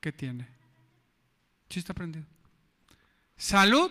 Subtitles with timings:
[0.00, 0.46] ¿Qué tiene?
[1.68, 2.26] Sí está prendido.
[3.36, 3.90] Salud.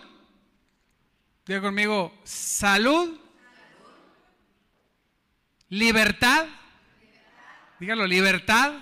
[1.44, 3.20] Diga conmigo, salud.
[5.68, 6.46] Libertad.
[7.78, 8.80] Dígalo, libertad.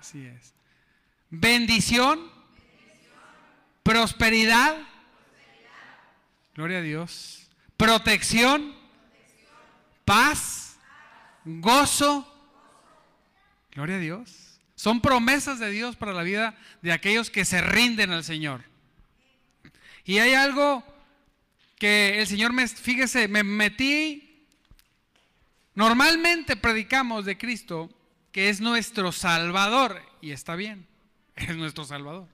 [0.00, 0.54] Así es.
[1.30, 2.30] Bendición.
[3.82, 4.76] Prosperidad.
[6.54, 7.48] Gloria a Dios.
[7.76, 8.74] Protección.
[10.04, 10.78] Paz.
[11.44, 12.35] Gozo.
[13.76, 14.58] Gloria a Dios.
[14.74, 18.64] Son promesas de Dios para la vida de aquellos que se rinden al Señor.
[20.02, 20.82] Y hay algo
[21.78, 24.46] que el Señor me, fíjese, me metí.
[25.74, 27.90] Normalmente predicamos de Cristo
[28.32, 30.00] que es nuestro Salvador.
[30.22, 30.86] Y está bien,
[31.36, 32.28] es nuestro Salvador.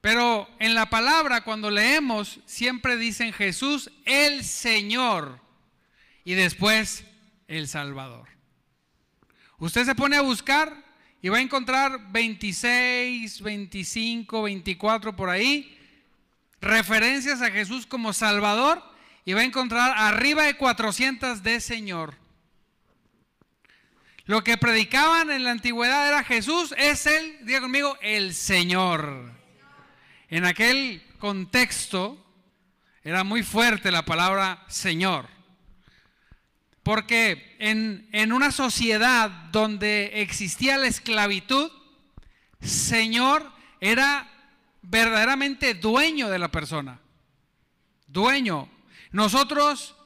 [0.00, 5.38] Pero en la palabra, cuando leemos, siempre dicen Jesús el Señor
[6.24, 7.04] y después
[7.46, 8.33] el Salvador.
[9.64, 10.76] Usted se pone a buscar
[11.22, 15.78] y va a encontrar 26, 25, 24 por ahí
[16.60, 18.82] referencias a Jesús como Salvador
[19.24, 22.14] y va a encontrar arriba de 400 de Señor.
[24.26, 29.32] Lo que predicaban en la antigüedad era Jesús es el, diga conmigo, el Señor.
[30.28, 32.22] En aquel contexto
[33.02, 35.33] era muy fuerte la palabra Señor.
[36.84, 41.72] Porque en, en una sociedad donde existía la esclavitud,
[42.60, 44.30] Señor era
[44.82, 47.00] verdaderamente dueño de la persona.
[48.06, 48.68] Dueño.
[49.10, 49.96] Nosotros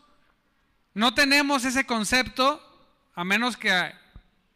[0.94, 2.64] no tenemos ese concepto
[3.14, 3.92] a menos que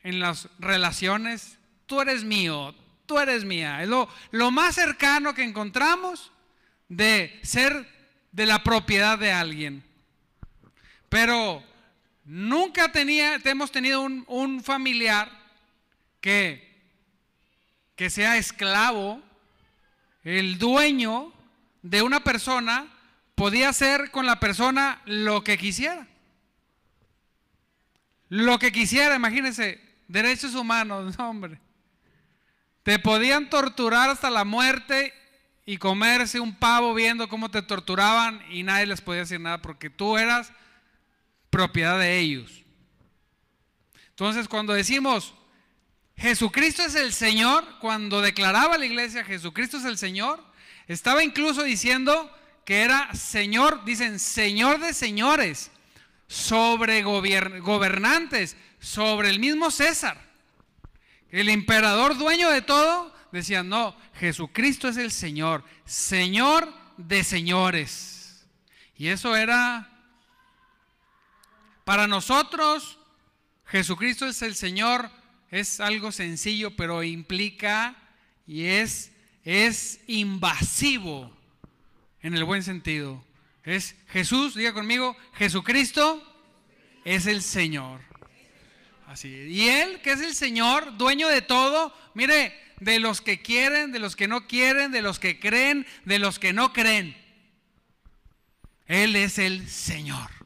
[0.05, 2.75] en las relaciones, tú eres mío,
[3.07, 3.83] tú eres mía.
[3.83, 6.31] Es lo, lo más cercano que encontramos
[6.89, 7.89] de ser
[8.31, 9.83] de la propiedad de alguien.
[11.09, 11.63] Pero
[12.25, 15.31] Nunca hemos tenido un, familiar
[16.21, 16.81] que,
[17.97, 19.21] que sea esclavo,
[20.23, 21.33] el dueño
[21.83, 22.87] de una persona
[23.35, 26.07] podía hacer con la persona lo que quisiera.
[28.29, 31.59] Lo que quisiera, imagínense, derechos humanos, hombre.
[32.85, 35.13] Te podían torturar hasta la muerte
[35.67, 39.91] y comerse un pavo viendo cómo te torturaban y nadie les podía decir nada porque
[39.91, 40.53] tú eras
[41.53, 42.65] propiedad de ellos.
[44.09, 45.35] Entonces, cuando decimos
[46.17, 50.43] Jesucristo es el Señor, cuando declaraba la iglesia Jesucristo es el Señor,
[50.89, 55.71] estaba incluso diciendo que era Señor, dicen Señor de señores,
[56.27, 60.17] sobre gobernantes, sobre el mismo César.
[61.31, 68.47] El emperador dueño de todo, decía, no, Jesucristo es el Señor, Señor de señores.
[68.97, 69.92] Y eso era
[71.93, 72.99] para nosotros,
[73.67, 75.11] Jesucristo es el Señor,
[75.51, 77.95] es algo sencillo, pero implica
[78.47, 79.13] y es,
[79.45, 81.31] es invasivo
[82.23, 83.23] en el buen sentido.
[83.63, 86.23] Es Jesús, diga conmigo, Jesucristo
[87.05, 88.01] es el Señor.
[89.07, 89.29] Así.
[89.29, 93.99] Y Él, que es el Señor, dueño de todo, mire, de los que quieren, de
[93.99, 97.15] los que no quieren, de los que creen, de los que no creen.
[98.87, 100.42] Él es el Señor.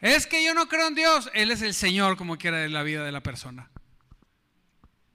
[0.00, 1.30] Es que yo no creo en Dios.
[1.34, 3.70] Él es el Señor como quiera de la vida de la persona.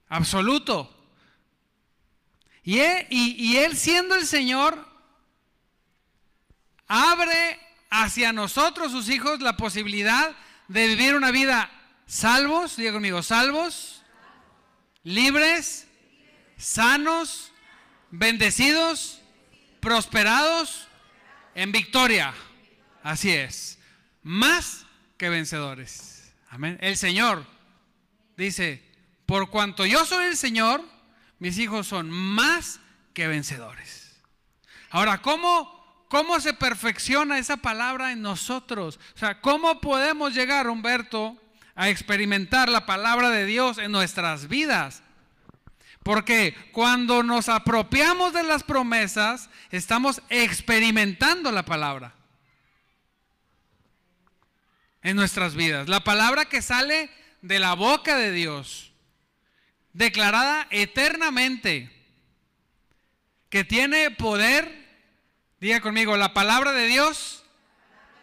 [0.09, 0.99] Absoluto.
[2.63, 4.87] Y él, siendo el Señor,
[6.87, 10.35] abre hacia nosotros, sus hijos, la posibilidad
[10.67, 11.69] de vivir una vida
[12.05, 14.03] salvos, diga conmigo, salvos,
[15.03, 15.87] libres,
[16.57, 17.51] sanos,
[18.11, 19.21] bendecidos,
[19.81, 20.87] prosperados,
[21.55, 22.33] en victoria.
[23.03, 23.79] Así es
[24.23, 24.85] más
[25.17, 26.33] que vencedores.
[26.49, 26.77] Amén.
[26.81, 27.45] El Señor
[28.37, 28.83] dice,
[29.25, 30.81] por cuanto yo soy el Señor,
[31.39, 32.79] mis hijos son más
[33.13, 34.17] que vencedores.
[34.89, 38.99] Ahora, ¿cómo, cómo se perfecciona esa palabra en nosotros?
[39.15, 41.37] O sea, ¿cómo podemos llegar, Humberto,
[41.75, 45.03] a experimentar la palabra de Dios en nuestras vidas?
[46.03, 52.13] Porque cuando nos apropiamos de las promesas, estamos experimentando la palabra
[55.03, 55.89] en nuestras vidas.
[55.89, 57.09] La palabra que sale
[57.41, 58.93] de la boca de Dios,
[59.91, 61.91] declarada eternamente,
[63.49, 64.87] que tiene poder,
[65.59, 67.43] diga conmigo, la palabra de Dios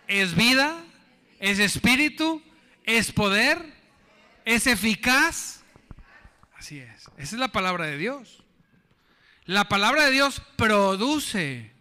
[0.09, 0.83] es vida,
[1.39, 2.43] es espíritu,
[2.85, 3.63] es poder,
[4.45, 5.63] es eficaz.
[6.57, 8.43] Así es, esa es la palabra de Dios.
[9.45, 11.73] La palabra de Dios produce,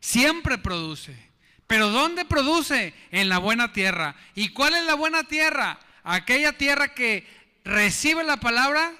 [0.00, 1.27] siempre produce
[1.68, 2.94] Pero ¿dónde produce?
[3.12, 4.16] En la buena tierra.
[4.34, 5.78] ¿Y cuál es la buena tierra?
[6.02, 7.28] Aquella tierra que
[7.62, 8.92] recibe la palabra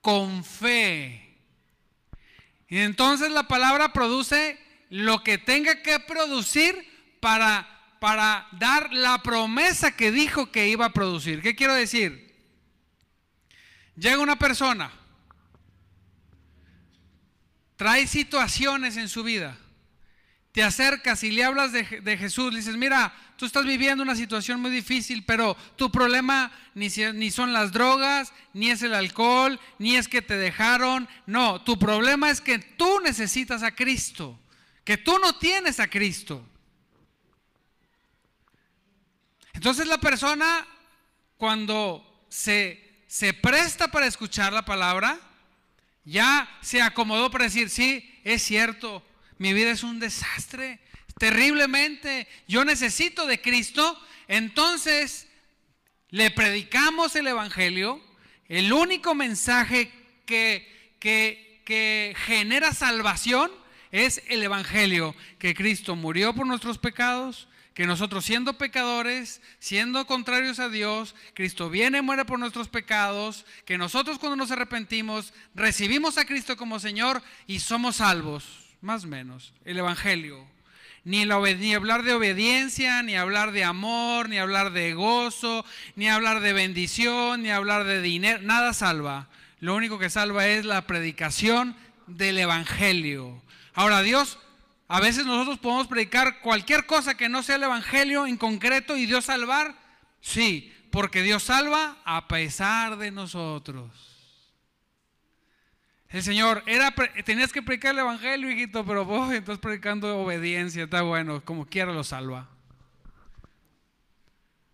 [0.00, 1.36] con fe.
[2.68, 6.88] Y entonces la palabra produce lo que tenga que producir
[7.18, 11.42] para, para dar la promesa que dijo que iba a producir.
[11.42, 12.32] ¿Qué quiero decir?
[13.96, 14.92] Llega una persona,
[17.76, 19.56] trae situaciones en su vida,
[20.54, 21.84] te acercas y le hablas de,
[22.16, 26.88] Jesús, le dices, mira, tú estás viviendo una situación muy difícil, pero tu problema ni,
[27.14, 31.78] ni son las drogas, ni es el alcohol, ni es que te dejaron, no, tu
[31.78, 34.38] problema es que tú necesitas a Cristo,
[34.84, 36.42] que tú no tienes a Cristo.
[39.52, 40.64] Entonces la persona
[41.36, 42.84] cuando se
[43.14, 45.20] se presta para escuchar la palabra,
[46.04, 49.04] ya se acomodó para decir, sí, es cierto,
[49.38, 50.80] mi vida es un desastre,
[51.18, 53.98] terriblemente, yo necesito de Cristo,
[54.28, 55.28] entonces
[56.10, 58.00] le predicamos el Evangelio,
[58.48, 59.90] el único mensaje
[60.26, 63.50] que, que, que genera salvación
[63.90, 70.60] es el Evangelio, que Cristo murió por nuestros pecados, que nosotros siendo pecadores, siendo contrarios
[70.60, 76.24] a Dios, Cristo viene, muere por nuestros pecados, que nosotros cuando nos arrepentimos recibimos a
[76.24, 80.46] Cristo como Señor y somos salvos, más o menos, el Evangelio.
[81.04, 85.64] Ni, ni hablar de obediencia, ni hablar de amor, ni hablar de gozo,
[85.96, 89.28] ni hablar de bendición, ni hablar de dinero, nada salva.
[89.60, 91.76] Lo único que salva es la predicación
[92.06, 93.42] del Evangelio.
[93.74, 94.38] Ahora Dios
[94.86, 99.06] a veces nosotros podemos predicar cualquier cosa que no sea el Evangelio en concreto y
[99.06, 99.74] Dios salvar.
[100.20, 104.13] Sí, porque Dios salva a pesar de nosotros.
[106.14, 106.94] El Señor, era,
[107.24, 111.92] tenías que predicar el Evangelio, hijito, pero vos estás predicando obediencia, está bueno, como quiera
[111.92, 112.48] lo salva.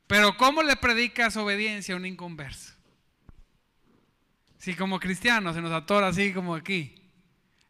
[0.07, 2.75] Pero ¿cómo le predicas obediencia a un inconverso?
[4.59, 6.95] Si como cristiano se nos atora así como aquí,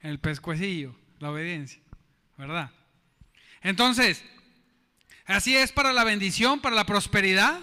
[0.00, 1.80] en el pescuecillo, la obediencia.
[2.36, 2.72] ¿verdad?
[3.62, 4.24] Entonces,
[5.26, 7.60] así es para la bendición, para la prosperidad.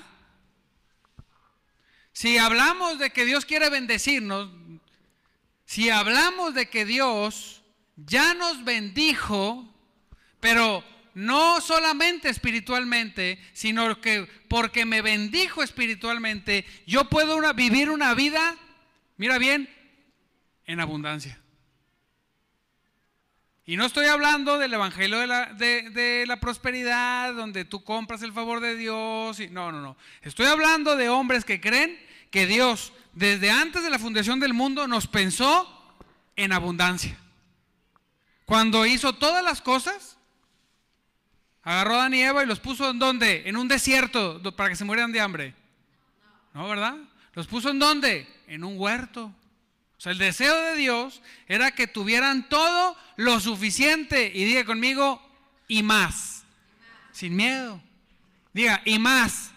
[2.14, 4.50] Si hablamos de que Dios quiere bendecirnos,
[5.68, 7.62] si hablamos de que Dios
[7.98, 9.68] ya nos bendijo,
[10.40, 10.82] pero
[11.14, 18.56] no solamente espiritualmente, sino que porque me bendijo espiritualmente, yo puedo vivir una vida,
[19.18, 19.70] mira bien,
[20.66, 21.38] en abundancia.
[23.66, 28.32] Y no estoy hablando del evangelio de la, de, la, prosperidad, donde tú compras el
[28.32, 29.42] favor de Dios.
[29.42, 29.98] Y, no, no, no.
[30.22, 32.00] Estoy hablando de hombres que creen
[32.32, 35.68] que Dios, desde antes de la fundación del mundo, nos pensó
[36.36, 37.18] en abundancia.
[38.46, 40.20] Cuando hizo todas las cosas,
[41.64, 43.42] agarró a Dan y Eva y los puso en dónde?
[43.50, 45.56] En un desierto para que se murieran de hambre.
[46.54, 46.96] ¿No, verdad?
[47.34, 48.32] ¿Los puso en dónde?
[48.46, 49.26] En un huerto.
[49.26, 54.32] O sea, el deseo de Dios era que tuvieran todo lo suficiente.
[54.32, 55.20] Y diga conmigo,
[55.68, 56.44] y más.
[57.12, 57.82] Sin miedo.
[58.54, 59.50] Diga, y más.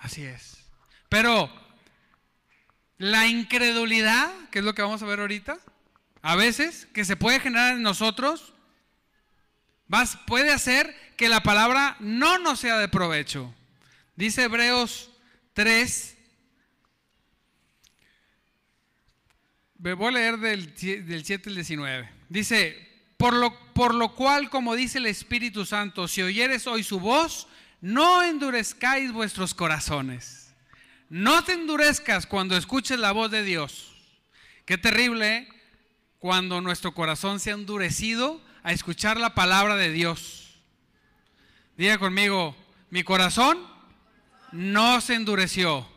[0.00, 0.58] Así es.
[1.08, 1.50] Pero
[2.98, 5.58] la incredulidad, que es lo que vamos a ver ahorita,
[6.20, 8.52] a veces que se puede generar en nosotros,
[10.26, 13.54] puede hacer que la palabra no nos sea de provecho.
[14.16, 15.10] Dice Hebreos
[15.54, 16.18] 3,
[19.78, 22.08] Voy a leer del, 7 al 19.
[22.28, 26.98] Dice, por lo, por lo cual, como dice el Espíritu Santo, si oyeres hoy su
[26.98, 27.46] voz,
[27.80, 30.47] no endurezcáis vuestros corazones.
[31.08, 33.94] No te endurezcas cuando escuches la voz de Dios.
[34.64, 35.48] Qué terrible ¿eh?
[36.18, 40.60] cuando nuestro corazón se ha endurecido a escuchar la palabra de Dios.
[41.76, 42.56] Diga conmigo,
[42.90, 43.58] mi corazón
[44.52, 45.88] no se endureció.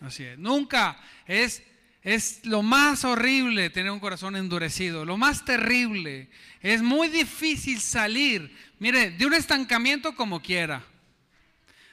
[0.00, 0.38] Así es.
[0.38, 1.62] Nunca es
[2.02, 6.28] es lo más horrible tener un corazón endurecido, lo más terrible.
[6.60, 10.84] Es muy difícil salir, mire, de un estancamiento como quiera.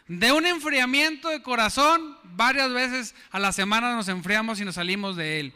[0.09, 5.15] De un enfriamiento de corazón, varias veces a la semana nos enfriamos y nos salimos
[5.15, 5.53] de él.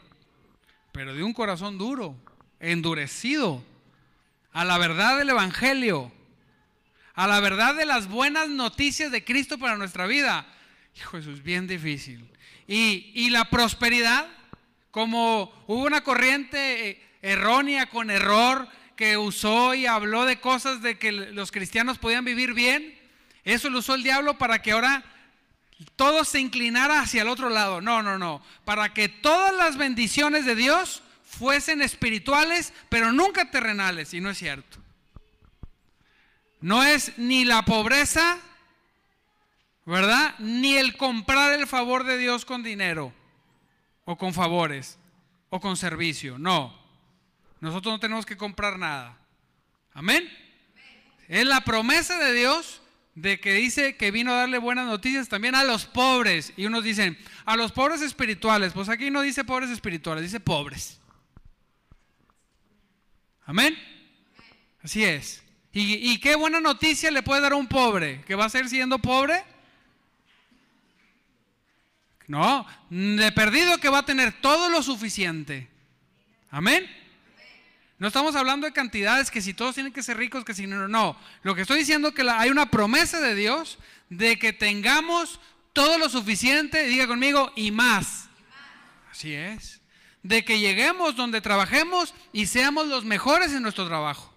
[0.92, 2.16] Pero de un corazón duro,
[2.60, 3.64] endurecido,
[4.52, 6.12] a la verdad del Evangelio,
[7.16, 10.46] a la verdad de las buenas noticias de Cristo para nuestra vida.
[10.96, 12.24] Hijo, es bien difícil.
[12.68, 14.28] Y, y la prosperidad,
[14.92, 21.00] como hubo una corriente eh, errónea con error que usó y habló de cosas de
[21.00, 23.02] que los cristianos podían vivir bien,
[23.44, 25.04] eso lo usó el diablo para que ahora
[25.96, 27.82] todo se inclinara hacia el otro lado.
[27.82, 28.42] No, no, no.
[28.66, 34.14] Para que todas las bendiciones de Dios fuesen espirituales, pero nunca terrenales.
[34.14, 34.78] Y no es cierto.
[36.62, 38.38] No es ni la pobreza,
[39.86, 40.36] ¿verdad?
[40.40, 43.14] Ni el comprar el favor de Dios con dinero
[44.06, 44.98] o con favores
[45.50, 46.40] o con servicio.
[46.40, 46.74] No.
[47.60, 49.18] Nosotros no tenemos que comprar nada.
[49.94, 50.32] Amén.
[51.28, 52.82] Es la promesa de Dios
[53.16, 56.54] de que dice que vino a darle buenas noticias también a los pobres.
[56.58, 58.74] Y unos dicen, a los pobres espirituales.
[58.74, 61.00] Pues aquí no dice pobres espirituales, dice pobres.
[63.46, 63.78] Amén.
[64.82, 65.44] Así es.
[65.76, 68.22] ¿Y, qué buena noticia le puede dar a un pobre?
[68.28, 69.44] ¿Que va a seguir siendo pobre?
[72.28, 75.68] No, de perdido que va a tener todo lo suficiente.
[76.52, 76.88] Amén.
[78.00, 80.88] No estamos hablando de cantidades, que si todos tienen que ser ricos, que si no,
[80.88, 81.18] no.
[81.44, 83.78] Lo que estoy diciendo es que hay una promesa de Dios
[84.10, 85.40] de que tengamos
[85.74, 88.30] todo lo suficiente, diga conmigo, y más.
[89.12, 89.82] Así es.
[90.22, 94.34] De que lleguemos donde trabajemos y seamos los mejores en nuestro trabajo.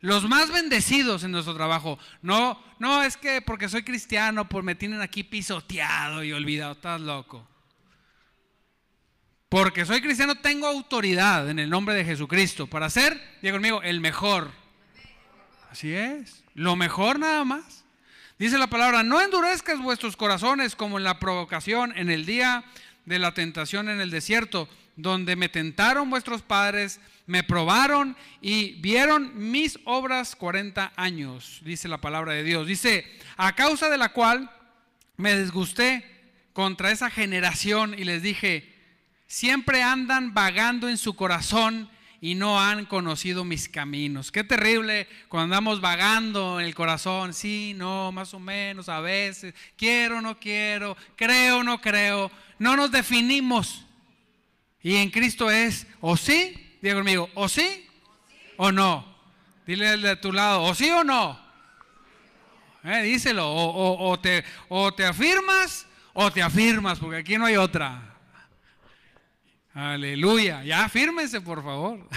[0.00, 1.98] Los más bendecidos en nuestro trabajo.
[2.20, 6.72] No, no es que porque soy cristiano, pues me tienen aquí pisoteado y olvidado.
[6.72, 7.48] Estás loco.
[9.54, 14.00] Porque soy cristiano, tengo autoridad en el nombre de Jesucristo para ser, diga conmigo, el
[14.00, 14.50] mejor.
[15.70, 16.42] Así es.
[16.54, 17.84] Lo mejor nada más.
[18.36, 22.64] Dice la palabra, no endurezcas vuestros corazones como en la provocación en el día
[23.04, 29.50] de la tentación en el desierto, donde me tentaron vuestros padres me probaron y vieron
[29.52, 32.66] mis obras 40 años, dice la palabra de Dios.
[32.66, 33.06] Dice,
[33.36, 34.50] a causa de la cual
[35.16, 36.04] me desgusté
[36.52, 38.73] contra esa generación y les dije,
[39.26, 41.90] siempre andan vagando en su corazón
[42.20, 44.32] y no han conocido mis caminos.
[44.32, 49.54] Qué terrible cuando andamos vagando en el corazón, sí, no, más o menos, a veces,
[49.76, 53.84] quiero, no quiero, creo, no creo, no nos definimos.
[54.82, 57.86] Y en Cristo es o sí Diga conmigo, ¿o sí
[58.58, 59.06] o no?
[59.66, 61.40] Dile de tu lado, ¿o sí o no?
[62.84, 68.13] Eh, díselo, o, te, o te afirmas o te afirmas, porque aquí no hay otra.
[69.74, 72.08] Aleluya, ya afírmense por favor.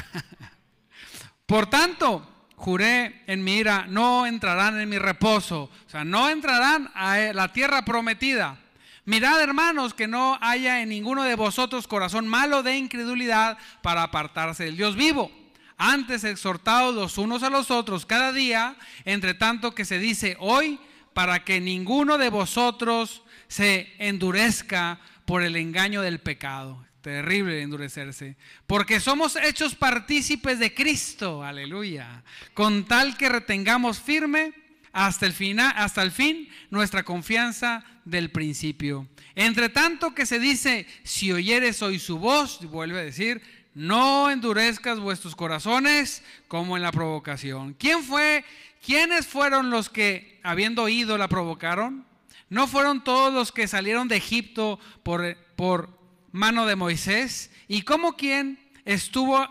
[1.45, 6.89] por tanto, juré en mi ira, no entrarán en mi reposo, o sea, no entrarán
[6.93, 8.59] a la tierra prometida
[9.07, 14.65] Mirad, hermanos, que no haya en ninguno de vosotros corazón malo de incredulidad para apartarse
[14.65, 15.31] del Dios vivo.
[15.77, 20.77] Antes exhortados los unos a los otros cada día, entre tanto que se dice hoy,
[21.13, 26.85] para que ninguno de vosotros se endurezca por el engaño del pecado.
[27.01, 28.35] Terrible endurecerse.
[28.65, 32.23] Porque somos hechos partícipes de Cristo, aleluya.
[32.53, 34.53] Con tal que retengamos firme
[34.91, 39.07] hasta el, hasta el fin nuestra confianza del principio.
[39.35, 43.41] Entre tanto que se dice, si oyeres hoy su voz, vuelve a decir,
[43.75, 47.75] no endurezcas vuestros corazones como en la provocación.
[47.75, 48.43] ¿Quién fue?
[48.83, 52.05] ¿Quiénes fueron los que, habiendo oído, la provocaron?
[52.49, 55.96] ¿No fueron todos los que salieron de Egipto por, por
[56.37, 57.51] mano de Moisés?
[57.67, 59.45] ¿Y cómo quién estuvo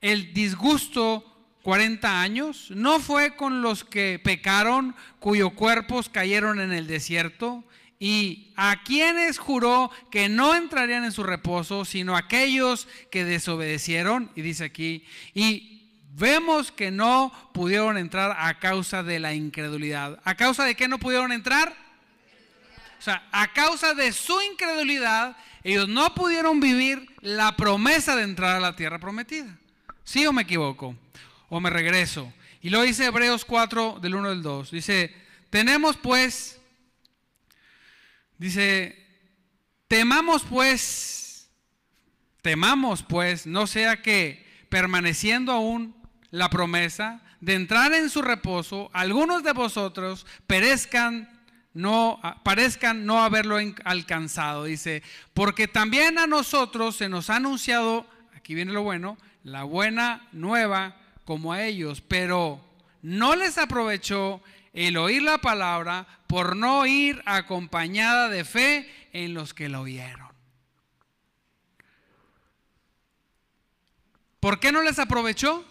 [0.00, 1.24] el disgusto
[1.62, 2.70] 40 años?
[2.70, 7.64] ¿No fue con los que pecaron, cuyos cuerpos cayeron en el desierto?
[7.98, 14.30] ¿Y a quienes juró que no entrarían en su reposo, sino aquellos que desobedecieron?
[14.34, 20.20] Y dice aquí, y vemos que no pudieron entrar a causa de la incredulidad.
[20.24, 21.74] ¿A causa de qué no pudieron entrar?
[22.98, 25.36] O sea, a causa de su incredulidad,
[25.72, 29.58] ellos no pudieron vivir la promesa de entrar a la tierra prometida.
[30.04, 30.96] ¿Sí o me equivoco?
[31.48, 32.32] ¿O me regreso?
[32.62, 34.70] Y lo dice Hebreos 4 del 1 al 2.
[34.70, 35.14] Dice,
[35.50, 36.56] tenemos pues
[38.38, 39.02] Dice,
[39.88, 41.48] temamos pues,
[42.42, 45.96] temamos pues, no sea que permaneciendo aún
[46.30, 51.35] la promesa de entrar en su reposo, algunos de vosotros perezcan
[51.76, 55.02] no parezcan no haberlo alcanzado, dice,
[55.34, 60.96] porque también a nosotros se nos ha anunciado, aquí viene lo bueno, la buena nueva
[61.26, 62.64] como a ellos, pero
[63.02, 64.40] no les aprovechó
[64.72, 70.28] el oír la palabra por no ir acompañada de fe en los que la oyeron.
[74.40, 75.62] ¿Por qué no les aprovechó?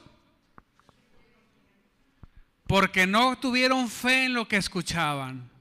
[2.67, 5.54] Porque no tuvieron fe en lo que escuchaban.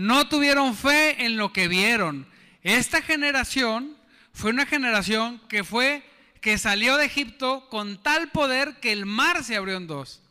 [0.00, 2.26] No tuvieron fe en lo que vieron.
[2.62, 3.98] Esta generación
[4.32, 6.02] fue una generación que fue
[6.40, 10.22] que salió de Egipto con tal poder que el mar se abrió en dos.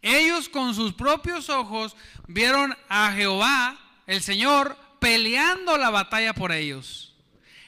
[0.00, 1.94] Ellos con sus propios ojos
[2.26, 7.14] vieron a Jehová, el Señor, peleando la batalla por ellos.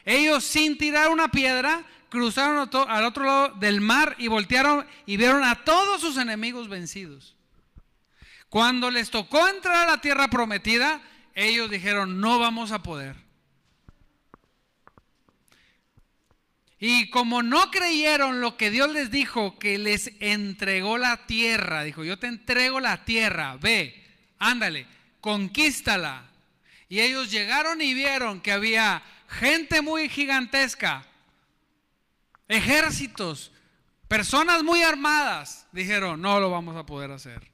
[0.06, 5.44] Ellos sin tirar una piedra cruzaron al otro lado del mar y voltearon y vieron
[5.44, 7.36] a todos sus enemigos vencidos.
[8.48, 11.02] Cuando les tocó entrar a la tierra prometida,
[11.38, 13.14] ellos dijeron, no vamos a poder.
[16.80, 22.02] Y como no creyeron lo que Dios les dijo, que les entregó la tierra, dijo,
[22.02, 24.04] yo te entrego la tierra, ve,
[24.38, 24.86] ándale,
[25.20, 26.24] conquístala.
[26.88, 31.06] Y ellos llegaron y vieron que había gente muy gigantesca,
[32.48, 33.52] ejércitos,
[34.08, 35.68] personas muy armadas.
[35.70, 37.48] Dijeron, no lo vamos a poder hacer.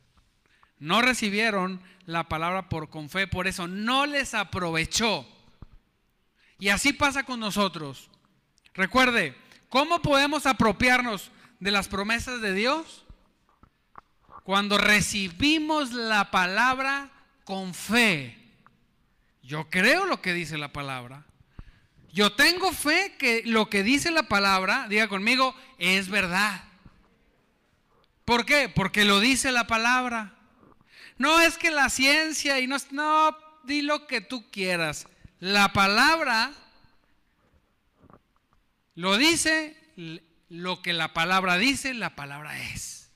[0.79, 5.26] No recibieron la palabra por con fe, por eso no les aprovechó.
[6.58, 8.11] Y así pasa con nosotros.
[8.75, 9.37] Recuerde,
[9.68, 11.30] ¿cómo podemos apropiarnos
[11.61, 13.04] de las promesas de Dios?
[14.44, 17.11] Cuando recibimos la palabra
[17.44, 18.38] con fe.
[19.42, 21.25] Yo creo lo que dice la palabra.
[22.12, 26.64] Yo tengo fe que lo que dice la palabra, diga conmigo, es verdad.
[28.25, 28.68] ¿Por qué?
[28.68, 30.34] Porque lo dice la palabra.
[31.18, 35.06] No es que la ciencia y no, no, di lo que tú quieras.
[35.40, 36.52] La palabra
[38.94, 39.76] lo dice,
[40.49, 43.11] lo que la palabra dice, la palabra es.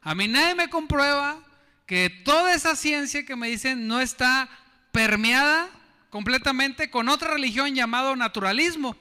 [0.00, 1.38] A mí nadie me comprueba
[1.86, 4.48] que toda esa ciencia que me dicen no está
[4.90, 5.68] permeada
[6.10, 8.96] completamente con otra religión llamado naturalismo.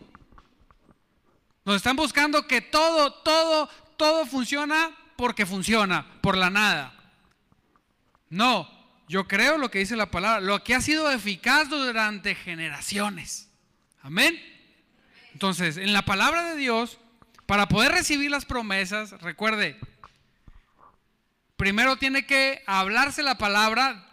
[1.66, 7.01] Nos están buscando que todo, todo, todo funciona porque funciona, por la nada.
[8.32, 8.68] No,
[9.10, 13.52] yo creo lo que dice la palabra, lo que ha sido eficaz durante generaciones.
[14.02, 14.42] Amén.
[15.34, 16.98] Entonces, en la palabra de Dios,
[17.46, 19.78] para poder recibir las promesas, recuerde,
[21.58, 24.10] primero tiene que hablarse la palabra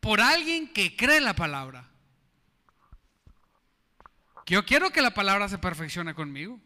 [0.00, 1.88] por alguien que cree la palabra.
[4.44, 6.60] Yo quiero que la palabra se perfeccione conmigo.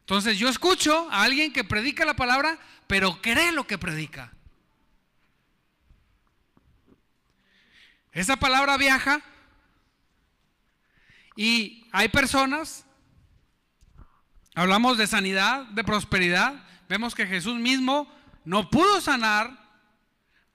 [0.00, 4.34] Entonces yo escucho a alguien que predica la palabra, pero cree lo que predica.
[8.12, 9.22] Esa palabra viaja
[11.36, 12.84] y hay personas,
[14.54, 18.12] hablamos de sanidad, de prosperidad, vemos que Jesús mismo
[18.44, 19.58] no pudo sanar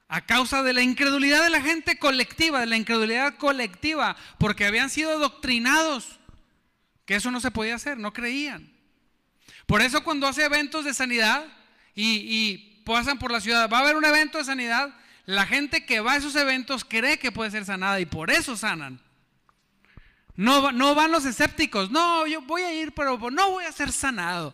[0.07, 4.89] a causa de la incredulidad de la gente colectiva, de la incredulidad colectiva, porque habían
[4.89, 6.19] sido doctrinados
[7.05, 8.71] que eso no se podía hacer, no creían.
[9.65, 11.45] Por eso cuando hace eventos de sanidad
[11.95, 14.93] y, y pasan por la ciudad, va a haber un evento de sanidad,
[15.25, 18.55] la gente que va a esos eventos cree que puede ser sanada y por eso
[18.55, 18.99] sanan.
[20.35, 21.89] No, no van los escépticos.
[21.91, 24.53] No, yo voy a ir, pero no voy a ser sanado.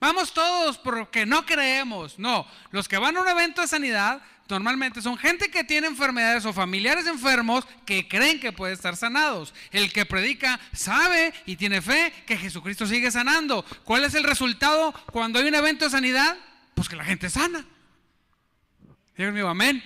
[0.00, 2.18] Vamos todos porque no creemos.
[2.18, 6.46] No, los que van a un evento de sanidad normalmente son gente que tiene enfermedades
[6.46, 9.52] o familiares enfermos que creen que puede estar sanados.
[9.70, 13.64] El que predica sabe y tiene fe que Jesucristo sigue sanando.
[13.84, 16.36] ¿Cuál es el resultado cuando hay un evento de sanidad?
[16.74, 17.64] Pues que la gente sana.
[19.16, 19.82] Dios mío, amén.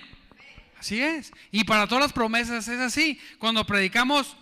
[0.83, 1.31] Así es.
[1.49, 3.17] Y para todas las promesas es así.
[3.39, 4.35] Cuando predicamos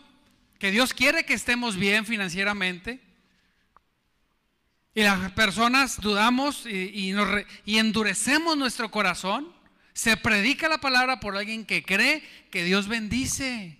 [0.57, 2.99] que Dios quiere que estemos bien financieramente.
[4.95, 7.13] Y las personas dudamos y,
[7.67, 9.53] endurecemos nuestro corazón.
[9.93, 13.77] Se predica la palabra por alguien que cree que Dios bendice.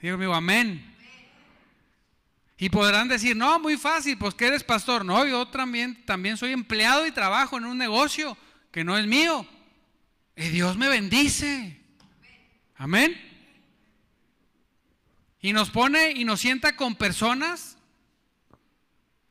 [0.00, 0.96] Digo mío, amén.
[2.56, 5.04] Y podrán decir, no, muy fácil, pues que eres pastor.
[5.04, 8.34] No, yo también soy empleado y trabajo en un negocio
[8.72, 9.46] que no es mío.
[10.36, 11.80] Y Dios me bendice.
[12.76, 13.14] Amén.
[15.40, 17.76] Y nos pone y nos sienta con personas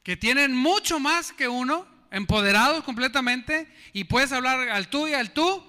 [0.03, 5.31] que tienen mucho más que uno, empoderados completamente, y puedes hablar al tú y al
[5.31, 5.63] tú.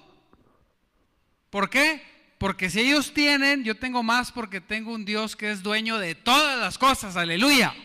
[1.49, 2.01] ¿Por qué?
[2.37, 6.15] Porque si ellos tienen, yo tengo más porque tengo un Dios que es dueño de
[6.15, 7.15] todas las cosas.
[7.15, 7.75] Aleluya.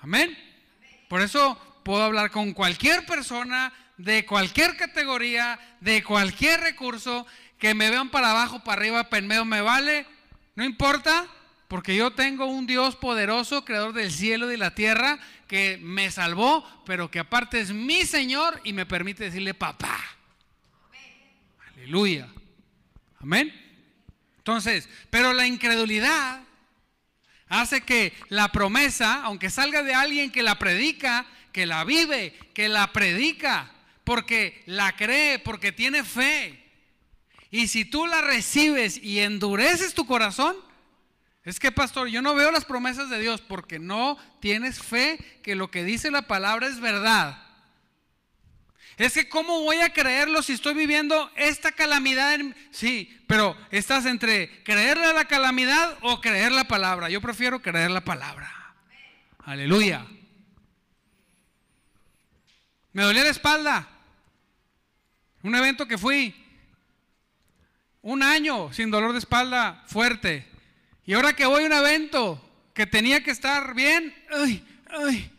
[0.00, 0.38] Amén.
[1.08, 7.26] Por eso puedo hablar con cualquier persona de cualquier categoría, de cualquier recurso,
[7.58, 10.06] que me vean para abajo, para arriba, para en medio, me vale.
[10.54, 11.26] No importa,
[11.68, 16.10] porque yo tengo un Dios poderoso, creador del cielo y de la tierra, que me
[16.10, 19.98] salvó, pero que aparte es mi Señor y me permite decirle papá.
[21.74, 22.28] Aleluya.
[23.20, 23.52] Amén.
[24.38, 26.40] Entonces, pero la incredulidad
[27.48, 32.68] hace que la promesa, aunque salga de alguien que la predica, que la vive, que
[32.68, 33.72] la predica,
[34.06, 36.62] porque la cree, porque tiene fe.
[37.50, 40.56] Y si tú la recibes y endureces tu corazón,
[41.42, 45.56] es que, pastor, yo no veo las promesas de Dios porque no tienes fe que
[45.56, 47.42] lo que dice la palabra es verdad.
[48.96, 52.38] Es que, ¿cómo voy a creerlo si estoy viviendo esta calamidad?
[52.70, 57.10] Sí, pero estás entre creerle la calamidad o creer la palabra.
[57.10, 58.52] Yo prefiero creer la palabra.
[59.40, 60.06] Aleluya.
[62.92, 63.95] Me dolía la espalda.
[65.46, 66.34] Un evento que fui
[68.02, 70.44] un año sin dolor de espalda fuerte.
[71.04, 75.30] Y ahora que voy a un evento que tenía que estar bien, ay, ay.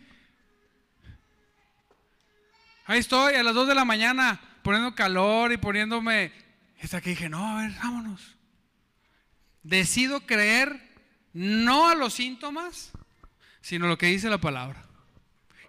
[2.86, 6.32] Ahí estoy a las 2 de la mañana poniendo calor y poniéndome.
[6.82, 8.38] Hasta que dije, no, a ver, vámonos.
[9.62, 10.90] Decido creer
[11.34, 12.94] no a los síntomas,
[13.60, 14.86] sino lo que dice la palabra.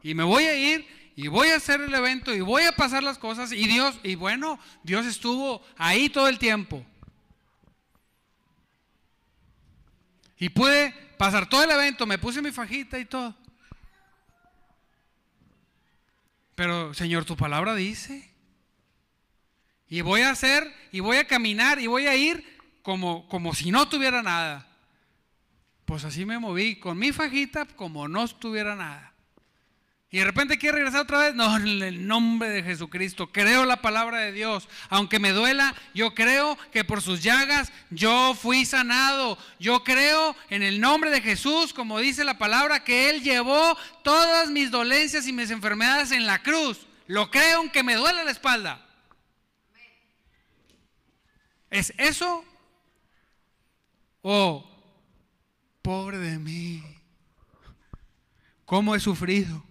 [0.00, 0.86] Y me voy a ir
[1.18, 4.14] y voy a hacer el evento y voy a pasar las cosas y Dios, y
[4.14, 6.86] bueno, Dios estuvo ahí todo el tiempo.
[10.38, 13.34] Y pude pasar todo el evento, me puse mi fajita y todo.
[16.54, 18.32] Pero Señor, tu palabra dice.
[19.88, 22.46] Y voy a hacer, y voy a caminar, y voy a ir
[22.82, 24.68] como, como si no tuviera nada.
[25.84, 29.17] Pues así me moví, con mi fajita como no tuviera nada.
[30.10, 31.34] Y de repente quiere regresar otra vez.
[31.34, 33.30] No, en el nombre de Jesucristo.
[33.30, 34.66] Creo la palabra de Dios.
[34.88, 39.36] Aunque me duela, yo creo que por sus llagas yo fui sanado.
[39.58, 44.50] Yo creo en el nombre de Jesús, como dice la palabra, que Él llevó todas
[44.50, 46.86] mis dolencias y mis enfermedades en la cruz.
[47.06, 48.86] Lo creo aunque me duele la espalda.
[51.70, 52.46] ¿Es eso?
[54.22, 54.66] Oh,
[55.82, 56.82] pobre de mí.
[58.64, 59.67] ¿Cómo he sufrido?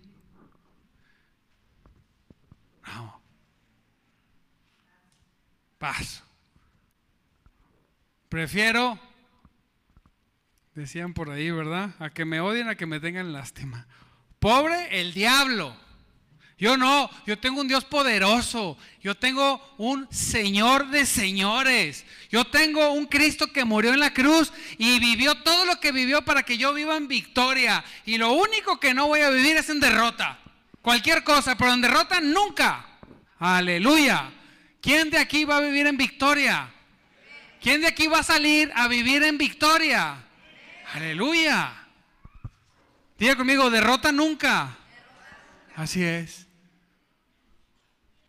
[5.77, 6.23] Paso.
[8.29, 8.99] Prefiero,
[10.75, 11.91] decían por ahí, ¿verdad?
[11.99, 13.87] A que me odien, a que me tengan lástima.
[14.39, 15.75] Pobre el diablo.
[16.59, 18.77] Yo no, yo tengo un Dios poderoso.
[19.01, 22.03] Yo tengo un Señor de señores.
[22.29, 26.23] Yo tengo un Cristo que murió en la cruz y vivió todo lo que vivió
[26.25, 27.85] para que yo viva en victoria.
[28.05, 30.39] Y lo único que no voy a vivir es en derrota.
[30.81, 32.85] Cualquier cosa, pero en derrota nunca.
[33.37, 34.31] Aleluya.
[34.81, 36.69] ¿Quién de aquí va a vivir en victoria?
[37.61, 40.23] ¿Quién de aquí va a salir a vivir en victoria?
[40.93, 41.73] Aleluya.
[43.17, 44.77] Diga conmigo, derrota nunca.
[45.75, 46.47] Así es.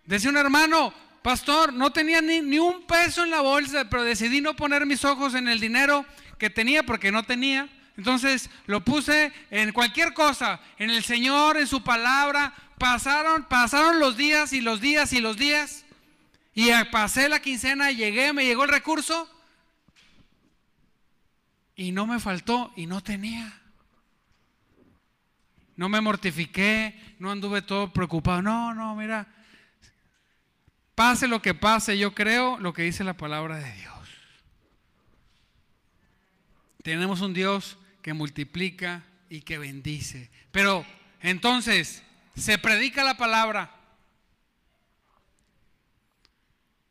[0.04, 4.40] Decía un hermano, pastor, no tenía ni, ni, un peso en la bolsa, pero decidí
[4.40, 6.06] no poner mis ojos en el dinero
[6.38, 7.68] que tenía porque no tenía.
[7.98, 12.54] Entonces lo puse en cualquier cosa, en el Señor, en su palabra.
[12.78, 15.84] Pasaron, pasaron los días y los días y los días.
[16.59, 19.31] Y pasé la quincena, llegué, me llegó el recurso.
[21.77, 23.62] Y no me faltó y no tenía.
[25.77, 28.42] No me mortifiqué, no anduve todo preocupado.
[28.42, 29.29] No, no, mira.
[30.97, 34.09] Pase lo que pase, yo creo lo que dice la palabra de Dios.
[36.83, 40.29] Tenemos un Dios que multiplica y que bendice.
[40.51, 40.85] Pero
[41.21, 42.03] entonces,
[42.35, 43.78] se predica la palabra.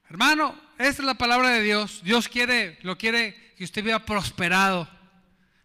[0.09, 2.01] Hermano, esta es la palabra de Dios.
[2.03, 4.87] Dios quiere, lo quiere que usted viva prosperado.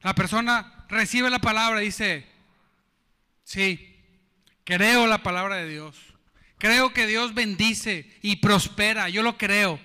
[0.00, 2.26] La persona recibe la palabra y dice,
[3.44, 3.96] sí,
[4.64, 5.96] creo la palabra de Dios.
[6.58, 9.08] Creo que Dios bendice y prospera.
[9.08, 9.80] Yo lo creo.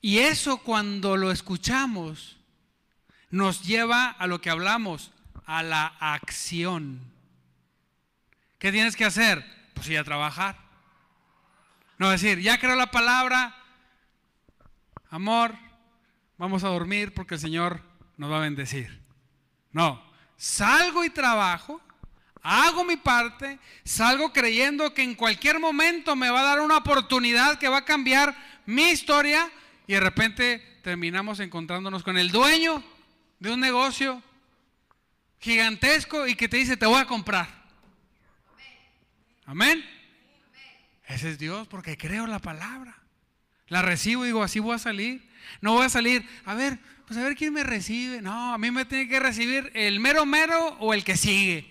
[0.00, 2.38] Y eso cuando lo escuchamos
[3.30, 5.12] nos lleva a lo que hablamos,
[5.44, 7.00] a la acción.
[8.58, 9.44] ¿Qué tienes que hacer?
[9.74, 10.69] Pues ir a trabajar.
[12.00, 13.54] No decir, ya creo la palabra,
[15.10, 15.54] amor,
[16.38, 17.82] vamos a dormir porque el Señor
[18.16, 19.02] nos va a bendecir.
[19.70, 20.02] No,
[20.34, 21.78] salgo y trabajo,
[22.40, 27.58] hago mi parte, salgo creyendo que en cualquier momento me va a dar una oportunidad
[27.58, 28.34] que va a cambiar
[28.64, 29.52] mi historia
[29.86, 32.82] y de repente terminamos encontrándonos con el dueño
[33.40, 34.22] de un negocio
[35.38, 37.46] gigantesco y que te dice, te voy a comprar.
[39.44, 39.99] Amén.
[41.10, 42.96] Ese es Dios porque creo la palabra.
[43.68, 45.28] La recibo y digo, así voy a salir.
[45.60, 48.22] No voy a salir, a ver, pues a ver quién me recibe.
[48.22, 51.66] No, a mí me tiene que recibir el mero mero o el que sigue.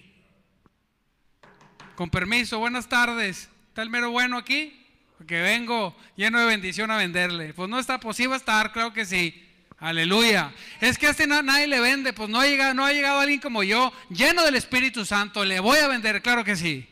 [1.96, 3.50] Con permiso, buenas tardes.
[3.70, 4.86] ¿Está el mero bueno aquí?
[5.18, 7.54] Porque vengo lleno de bendición a venderle.
[7.54, 9.46] Pues no está, pues va a estar, creo que sí.
[9.80, 10.54] Aleluya.
[10.82, 13.40] Es que a este nadie le vende, pues no ha, llegado, no ha llegado alguien
[13.40, 15.46] como yo, lleno del Espíritu Santo.
[15.46, 16.88] Le voy a vender, claro que sí.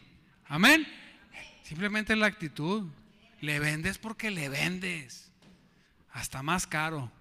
[0.47, 0.88] Amén.
[1.67, 2.86] Simplemente la actitud.
[3.41, 5.30] Le vendes porque le vendes.
[6.13, 7.12] Hasta más caro.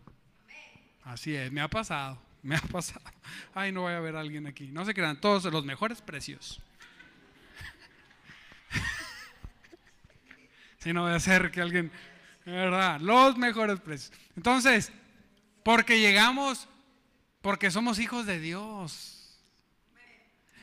[1.03, 2.23] Así es, me ha pasado.
[2.43, 3.05] Me ha pasado.
[3.55, 4.69] Ay, no voy a ver a alguien aquí.
[4.69, 6.63] No se crean, todos los mejores precios.
[10.79, 11.91] Si no voy a hacer que alguien,
[12.45, 13.01] ¿verdad?
[13.01, 14.13] Los mejores precios.
[14.37, 14.93] Entonces,
[15.65, 16.69] porque llegamos,
[17.43, 19.37] porque somos hijos de Dios.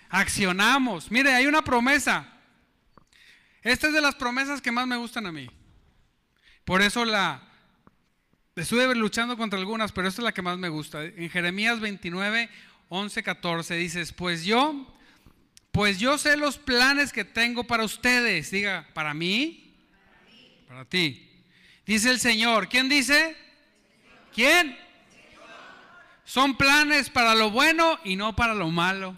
[0.09, 1.11] Accionamos.
[1.11, 2.32] Mire, hay una promesa
[3.63, 5.49] Esta es de las promesas que más me gustan a mí.
[6.65, 7.41] Por eso la
[8.55, 11.03] estuve luchando contra algunas, pero esta es la que más me gusta.
[11.03, 12.49] En Jeremías 29,
[12.89, 14.93] 11, 14 dices, pues yo,
[15.71, 18.51] pues yo sé los planes que tengo para ustedes.
[18.51, 19.75] Diga, para mí,
[20.67, 21.29] para ti.
[21.85, 22.69] Dice el Señor.
[22.69, 23.35] ¿Quién dice?
[24.33, 24.77] ¿Quién?
[26.25, 29.17] Son planes para lo bueno y no para lo malo.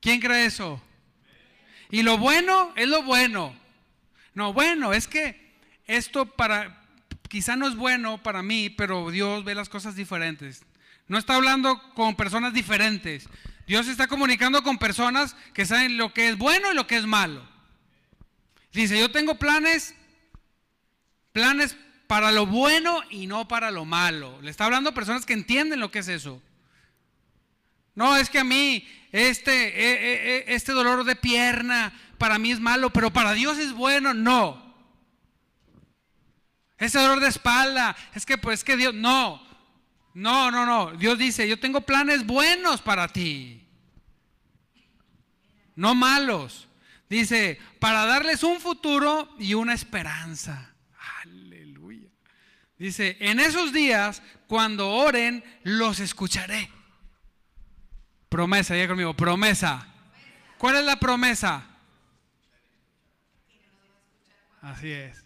[0.00, 0.80] ¿Quién cree eso?
[1.90, 3.54] Y lo bueno es lo bueno.
[4.34, 5.54] No, bueno, es que
[5.86, 6.82] esto para
[7.28, 10.64] quizá no es bueno para mí, pero Dios ve las cosas diferentes.
[11.08, 13.28] No está hablando con personas diferentes.
[13.66, 17.06] Dios está comunicando con personas que saben lo que es bueno y lo que es
[17.06, 17.46] malo.
[18.72, 19.94] Dice, yo tengo planes,
[21.32, 24.40] planes para lo bueno y no para lo malo.
[24.42, 26.42] Le está hablando a personas que entienden lo que es eso.
[27.96, 32.52] No, es que a mí este, eh, eh, eh, este dolor de pierna para mí
[32.52, 34.14] es malo, pero para Dios es bueno.
[34.14, 34.64] No.
[36.78, 39.42] Ese dolor de espalda, es que pues que Dios, no.
[40.12, 40.92] No, no, no.
[40.92, 43.66] Dios dice, yo tengo planes buenos para ti.
[45.74, 46.68] No malos.
[47.08, 50.74] Dice, para darles un futuro y una esperanza.
[51.22, 52.08] Aleluya.
[52.78, 56.70] Dice, en esos días, cuando oren, los escucharé.
[58.28, 59.86] Promesa, ya conmigo, promesa.
[60.58, 61.64] ¿Cuál es la promesa?
[64.60, 65.24] Así es.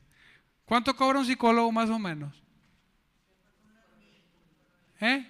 [0.64, 2.40] ¿Cuánto cobra un psicólogo más o menos?
[5.00, 5.26] ¿Eh?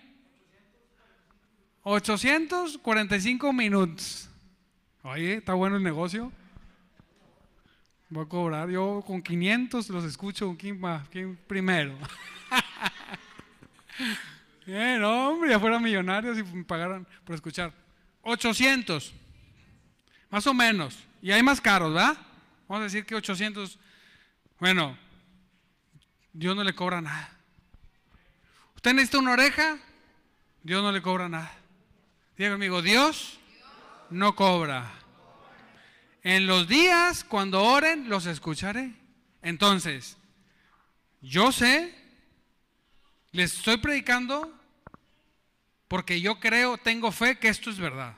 [1.82, 4.28] 845 minutos.
[5.02, 6.32] Oye, está bueno el negocio.
[8.08, 8.68] Voy a cobrar.
[8.68, 10.56] Yo con 500 los escucho.
[10.58, 10.80] ¿Quién,
[11.10, 11.96] ¿Quién primero?
[14.66, 17.72] Eh, no, hombre, ya fueran millonarios y me pagaran por escuchar.
[18.22, 19.12] 800,
[20.30, 20.98] más o menos.
[21.22, 22.16] Y hay más caros, ¿verdad?
[22.68, 23.78] Vamos a decir que 800.
[24.58, 24.96] Bueno,
[26.32, 27.30] Dios no le cobra nada.
[28.76, 29.78] ¿Usted necesita una oreja?
[30.62, 31.52] Dios no le cobra nada.
[32.36, 33.38] Diga conmigo, Dios
[34.10, 34.90] no cobra.
[36.22, 38.94] En los días cuando oren, los escucharé.
[39.42, 40.16] Entonces,
[41.22, 41.94] yo sé,
[43.32, 44.52] les estoy predicando
[45.88, 48.14] porque yo creo, tengo fe que esto es verdad.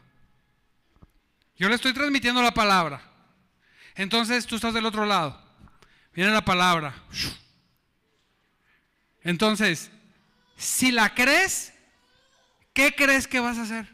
[1.56, 3.02] Yo le estoy transmitiendo la palabra.
[3.94, 5.40] Entonces tú estás del otro lado.
[6.14, 6.94] Viene la palabra.
[9.22, 9.90] Entonces,
[10.56, 11.72] si la crees,
[12.74, 13.88] ¿qué crees que vas a hacer?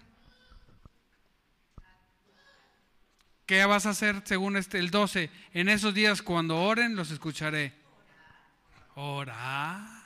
[3.47, 5.31] ¿Qué vas a hacer según este, el 12?
[5.55, 7.75] En esos días cuando oren los escucharé.
[8.95, 9.98] Ora.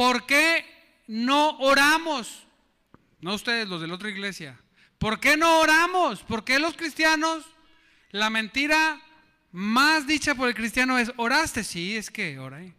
[0.00, 0.64] ¿Por qué
[1.08, 2.46] no oramos?
[3.20, 4.58] No ustedes, los de la otra iglesia.
[4.96, 6.22] ¿Por qué no oramos?
[6.22, 7.44] ¿Por qué los cristianos?
[8.10, 8.98] La mentira
[9.52, 11.64] más dicha por el cristiano es, ¿oraste?
[11.64, 12.74] Sí, es que oré.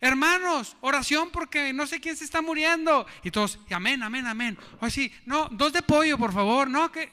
[0.00, 3.06] Hermanos, oración porque no sé quién se está muriendo.
[3.22, 4.58] Y todos, amén, amén, amén.
[4.80, 6.68] O sí, no, dos de pollo, por favor.
[6.68, 7.12] No, que...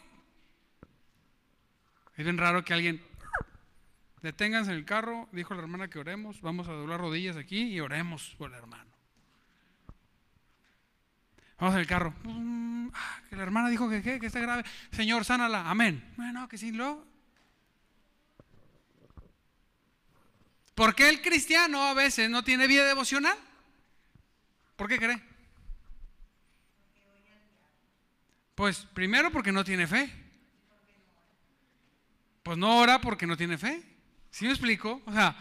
[2.18, 3.00] Es bien raro que alguien...
[4.24, 6.42] Deténganse en el carro, dijo la hermana que oremos.
[6.42, 8.95] Vamos a doblar rodillas aquí y oremos por el hermano.
[11.60, 12.14] Vamos al carro.
[12.24, 14.64] Mm, ah, que la hermana dijo que, que está grave.
[14.92, 15.70] Señor, sánala.
[15.70, 16.14] Amén.
[16.18, 17.06] Bueno, que sí, lo.
[20.76, 23.38] ¿Por qué el cristiano a veces no tiene vida devocional?
[24.76, 25.22] ¿Por qué cree?
[28.56, 30.12] Pues primero porque no tiene fe.
[32.44, 33.82] Pues no ora porque no tiene fe.
[34.32, 35.02] ¿Sí me explico?
[35.06, 35.36] O sea,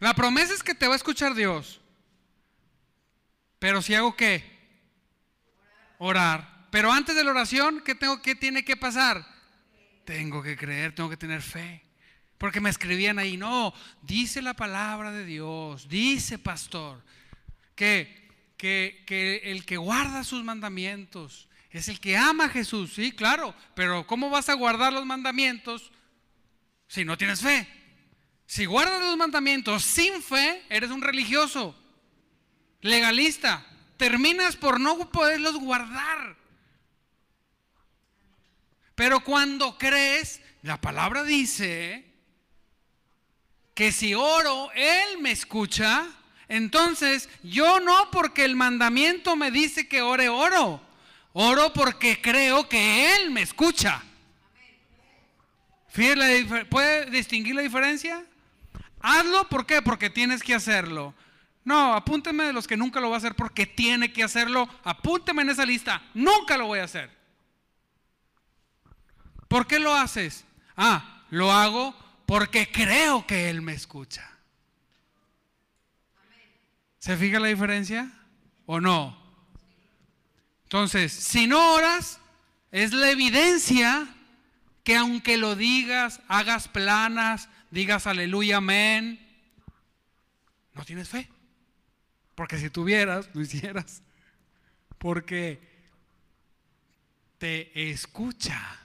[0.00, 1.80] la promesa es que te va a escuchar Dios.
[3.60, 4.51] Pero si hago qué?
[6.02, 6.66] Orar.
[6.70, 9.24] Pero antes de la oración, ¿qué, tengo, qué tiene que pasar?
[10.04, 11.82] Tengo que creer, tengo que tener fe.
[12.38, 17.04] Porque me escribían ahí, no, dice la palabra de Dios, dice pastor,
[17.76, 23.12] que, que, que el que guarda sus mandamientos es el que ama a Jesús, sí,
[23.12, 25.92] claro, pero ¿cómo vas a guardar los mandamientos
[26.88, 27.68] si no tienes fe?
[28.44, 31.78] Si guardas los mandamientos sin fe, eres un religioso,
[32.80, 33.64] legalista,
[34.02, 36.34] terminas por no poderlos guardar.
[38.96, 42.04] Pero cuando crees, la palabra dice
[43.74, 46.08] que si oro, Él me escucha.
[46.48, 50.82] Entonces, yo no porque el mandamiento me dice que ore, oro.
[51.32, 54.02] Oro porque creo que Él me escucha.
[55.94, 58.24] ¿Puede distinguir la diferencia?
[58.98, 59.80] Hazlo, ¿por qué?
[59.80, 61.14] Porque tienes que hacerlo.
[61.64, 64.68] No, apúnteme de los que nunca lo va a hacer porque tiene que hacerlo.
[64.82, 66.02] Apúnteme en esa lista.
[66.14, 67.10] Nunca lo voy a hacer.
[69.48, 70.44] ¿Por qué lo haces?
[70.76, 71.94] Ah, lo hago
[72.26, 74.28] porque creo que Él me escucha.
[76.98, 78.10] ¿Se fija la diferencia
[78.66, 79.20] o no?
[80.64, 82.18] Entonces, si no oras,
[82.70, 84.08] es la evidencia
[84.84, 89.20] que aunque lo digas, hagas planas, digas aleluya, amén,
[90.74, 91.28] no tienes fe.
[92.34, 94.02] Porque si tuvieras, lo hicieras.
[94.98, 95.60] Porque
[97.38, 98.78] te escucha.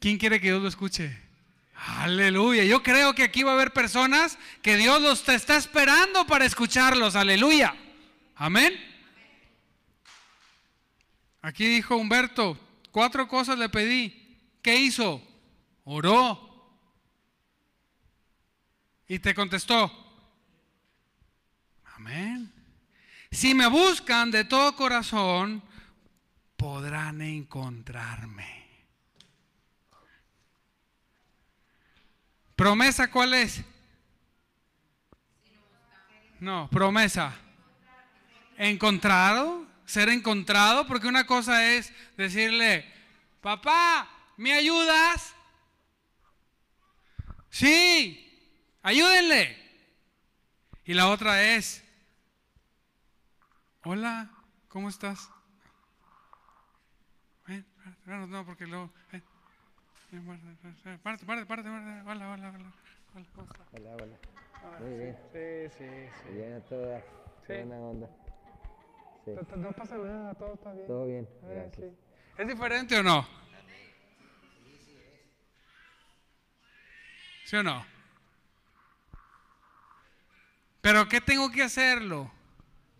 [0.00, 1.16] ¿Quién quiere que Dios lo escuche?
[1.74, 2.64] Aleluya.
[2.64, 7.14] Yo creo que aquí va a haber personas que Dios los está esperando para escucharlos.
[7.14, 7.74] Aleluya.
[8.34, 8.74] Amén.
[11.40, 12.58] Aquí dijo Humberto,
[12.90, 14.38] cuatro cosas le pedí.
[14.60, 15.22] ¿Qué hizo?
[15.84, 16.76] Oró.
[19.06, 20.07] Y te contestó.
[21.98, 22.52] Amén.
[23.32, 25.60] Si me buscan de todo corazón,
[26.56, 28.64] podrán encontrarme.
[32.54, 33.62] ¿Promesa cuál es?
[36.38, 37.34] No, promesa.
[38.56, 42.86] Encontrado, ser encontrado, porque una cosa es decirle,
[43.40, 45.34] papá, ¿me ayudas?
[47.50, 49.58] Sí, ayúdenle.
[50.84, 51.84] Y la otra es,
[53.84, 54.30] hola,
[54.68, 55.30] ¿cómo estás?
[58.06, 58.90] no, porque luego...
[61.02, 62.72] Párate, párate, párate, Hola, hola, hola.
[63.14, 63.26] Hola,
[63.72, 64.18] Hola, hola.
[64.80, 65.18] Muy bien.
[65.32, 66.34] Sí, sí, sí.
[66.34, 67.00] Bien, a toda
[67.46, 67.52] sí.
[67.54, 68.08] buena onda.
[69.24, 69.32] Sí.
[69.56, 70.86] No, pasa nada, todo está bien.
[70.86, 71.92] Todo bien, gracias.
[72.38, 73.26] ¿Es diferente o no?
[77.44, 77.84] ¿Sí o no?
[80.80, 82.30] Pero ¿qué tengo que hacerlo?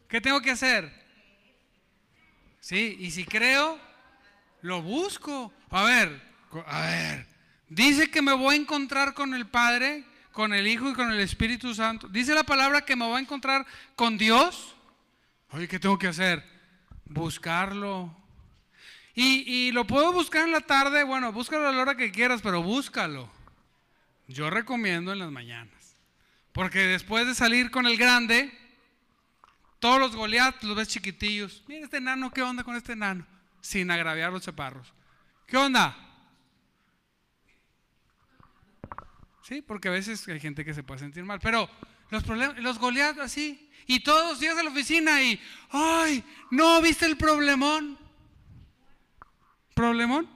[0.09, 0.91] ¿Qué tengo que hacer?
[2.61, 3.79] Sí, y si creo,
[4.63, 5.53] lo busco.
[5.71, 6.21] A ver,
[6.67, 7.27] a ver,
[7.69, 11.21] dice que me voy a encontrar con el Padre, con el Hijo y con el
[11.21, 12.09] Espíritu Santo.
[12.09, 14.75] Dice la palabra que me voy a encontrar con Dios.
[15.51, 16.43] Oye, ¿qué tengo que hacer?
[17.05, 18.17] Buscarlo.
[19.15, 22.41] Y, y lo puedo buscar en la tarde, bueno, búscalo a la hora que quieras,
[22.41, 23.31] pero búscalo.
[24.27, 25.97] Yo recomiendo en las mañanas.
[26.53, 28.57] Porque después de salir con el grande,
[29.79, 31.63] todos los Goliat los ves chiquitillos.
[31.69, 33.27] Mira este enano, ¿qué onda con este enano?
[33.61, 34.93] Sin agraviar los chaparros.
[35.47, 35.97] ¿Qué onda?
[39.43, 41.41] Sí, porque a veces hay gente que se puede sentir mal.
[41.41, 41.71] Pero
[42.11, 43.71] los problemas, los Goliat así.
[43.87, 47.99] Y todos los días a la oficina y, ay, no, ¿viste el problemón?
[49.75, 50.29] ¿Problemón?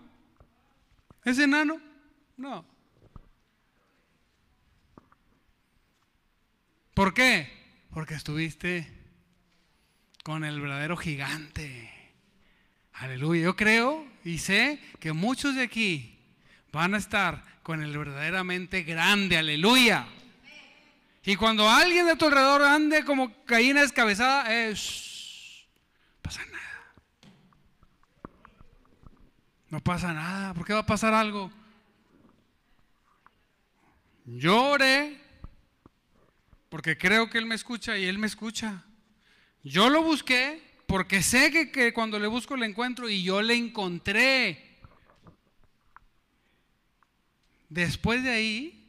[1.24, 1.78] ¿Es enano?
[2.36, 2.64] No.
[6.94, 7.50] ¿Por qué?
[7.92, 9.01] Porque estuviste
[10.22, 11.90] con el verdadero gigante.
[12.94, 13.42] Aleluya.
[13.42, 16.18] Yo creo y sé que muchos de aquí
[16.72, 19.36] van a estar con el verdaderamente grande.
[19.36, 20.06] Aleluya.
[21.24, 25.66] Y cuando alguien de tu alrededor ande como gallina descabezada, es
[26.20, 26.94] pasa nada.
[29.68, 30.54] No pasa nada.
[30.54, 31.50] ¿Por qué va a pasar algo?
[34.24, 35.20] Llore,
[36.68, 38.84] porque creo que Él me escucha y Él me escucha.
[39.62, 43.54] Yo lo busqué porque sé que, que cuando le busco le encuentro y yo le
[43.54, 44.78] encontré.
[47.68, 48.82] Después de ahí,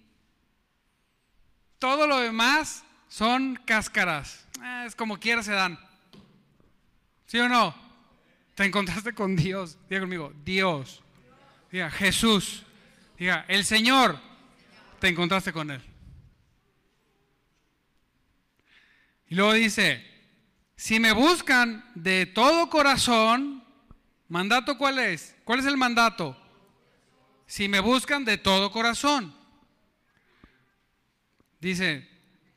[1.80, 4.46] todo lo demás son cáscaras.
[4.60, 5.80] Ah, es como quiera se dan.
[7.26, 7.76] ¿Sí o no?
[8.56, 9.78] Te encontraste con Dios.
[9.90, 11.02] Diga conmigo, Dios.
[11.72, 12.64] Diga, Jesús.
[13.18, 14.20] Diga, el Señor.
[15.00, 15.82] Te encontraste con Él.
[19.28, 20.13] Y luego dice,
[20.84, 23.64] si me buscan de todo corazón,
[24.28, 25.34] ¿mandato cuál es?
[25.46, 26.38] ¿Cuál es el mandato?
[27.48, 29.34] Si me buscan de todo corazón.
[31.62, 32.06] Dice,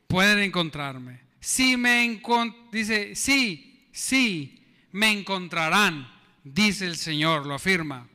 [0.07, 1.21] pueden encontrarme.
[1.39, 2.21] Si me
[2.69, 6.05] dice, sí, sí, me encontrarán,
[6.43, 8.09] dice el Señor, lo afirma.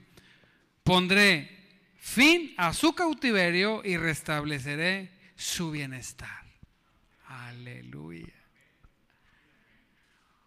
[0.84, 6.44] Pondré fin a su cautiverio y restableceré su bienestar.
[7.28, 8.11] Aleluya.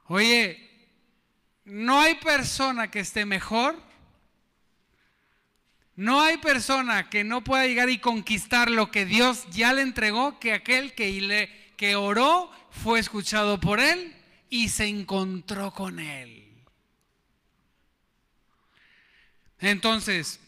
[0.07, 0.69] Oye,
[1.65, 3.75] no hay persona que esté mejor.
[5.95, 10.39] No hay persona que no pueda llegar y conquistar lo que Dios ya le entregó
[10.39, 14.13] que aquel que, le, oró fue escuchado por él
[14.49, 16.43] y se encontró con él.
[19.59, 20.41] Entonces,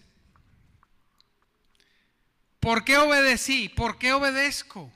[2.60, 3.70] ¿por qué obedecí?
[3.70, 4.92] ¿Por qué obedezco?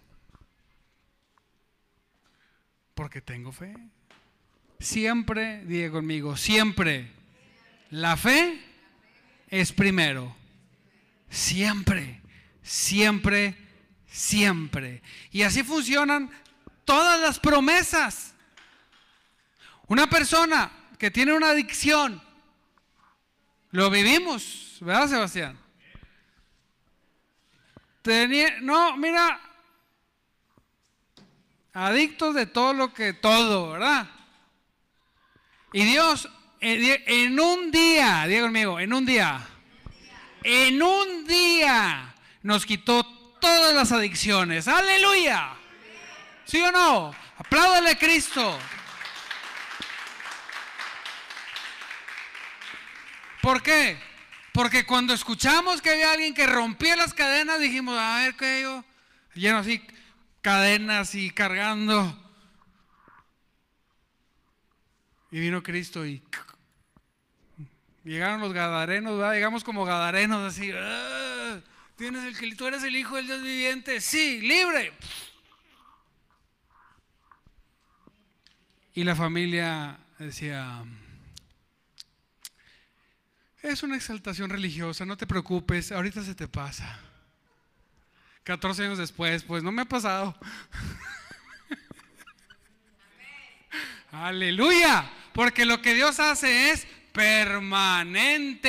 [2.94, 3.74] Porque tengo fe.
[4.82, 7.12] Siempre, diga conmigo, siempre
[7.92, 8.60] la fe
[9.50, 10.36] es primero.
[11.30, 12.22] Siempre,
[12.64, 13.56] siempre,
[14.08, 15.04] siempre.
[15.32, 16.32] Y así funcionan
[16.84, 18.34] todas las promesas.
[19.88, 22.22] Una persona que tiene una adicción,
[23.72, 25.60] lo vivimos, ¿verdad, Sebastián?
[28.62, 29.40] no, mira,
[31.74, 34.10] adictos de todo lo que, todo, ¿verdad?
[35.74, 39.48] Y Dios, eh, en un día, diga conmigo, en un día,
[40.44, 42.14] en un día
[42.44, 43.04] nos quitó
[43.40, 44.68] todas las adicciones.
[44.68, 45.54] Aleluya.
[46.46, 47.16] ¿Sí o no?
[47.38, 48.60] Apláudale a Cristo.
[53.42, 53.98] ¿Por qué?
[54.52, 58.84] Porque cuando escuchamos que había alguien que rompía las cadenas, dijimos, a ver qué yo,
[59.34, 59.82] lleno así,
[60.42, 62.18] cadenas y cargando.
[65.32, 66.22] Y vino Cristo y
[68.04, 69.34] llegaron los gadarenos, ¿verdad?
[69.34, 70.72] Llegamos como gadarenos así.
[70.76, 71.60] Ah,
[71.96, 74.02] ¿Tienes el que tú eres el hijo del Dios viviente?
[74.02, 74.94] Sí, libre.
[78.94, 80.84] Y la familia decía,
[83.62, 87.00] es una exaltación religiosa, no te preocupes, ahorita se te pasa.
[88.44, 90.36] 14 años después, pues no me ha pasado.
[94.12, 98.64] Aleluya, porque lo que Dios hace es permanente.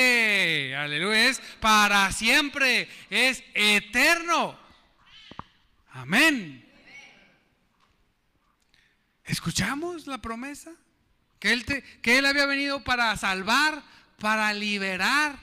[0.75, 4.59] Aleluya, es para siempre, es eterno.
[5.91, 6.69] Amén.
[9.25, 10.71] ¿Escuchamos la promesa?
[11.39, 11.65] Que él,
[12.01, 13.83] que él había venido para salvar,
[14.19, 15.37] para liberar.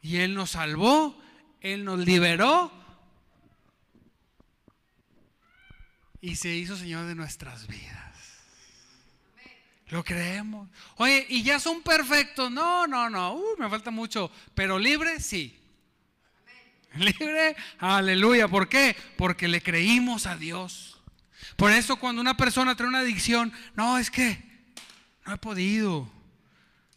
[0.00, 1.20] Y Él nos salvó,
[1.60, 2.70] Él nos liberó
[6.20, 8.05] y se hizo Señor de nuestras vidas.
[9.88, 10.68] Lo creemos.
[10.96, 12.50] Oye, ¿y ya son perfectos?
[12.50, 13.34] No, no, no.
[13.34, 14.30] Uh, me falta mucho.
[14.54, 15.58] Pero libre, sí.
[16.94, 18.48] Libre, aleluya.
[18.48, 18.96] ¿Por qué?
[19.16, 21.00] Porque le creímos a Dios.
[21.56, 24.42] Por eso cuando una persona trae una adicción, no, es que
[25.24, 26.10] no he podido.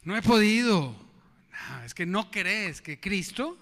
[0.02, 0.96] No he podido.
[1.84, 3.56] es que no crees que Cristo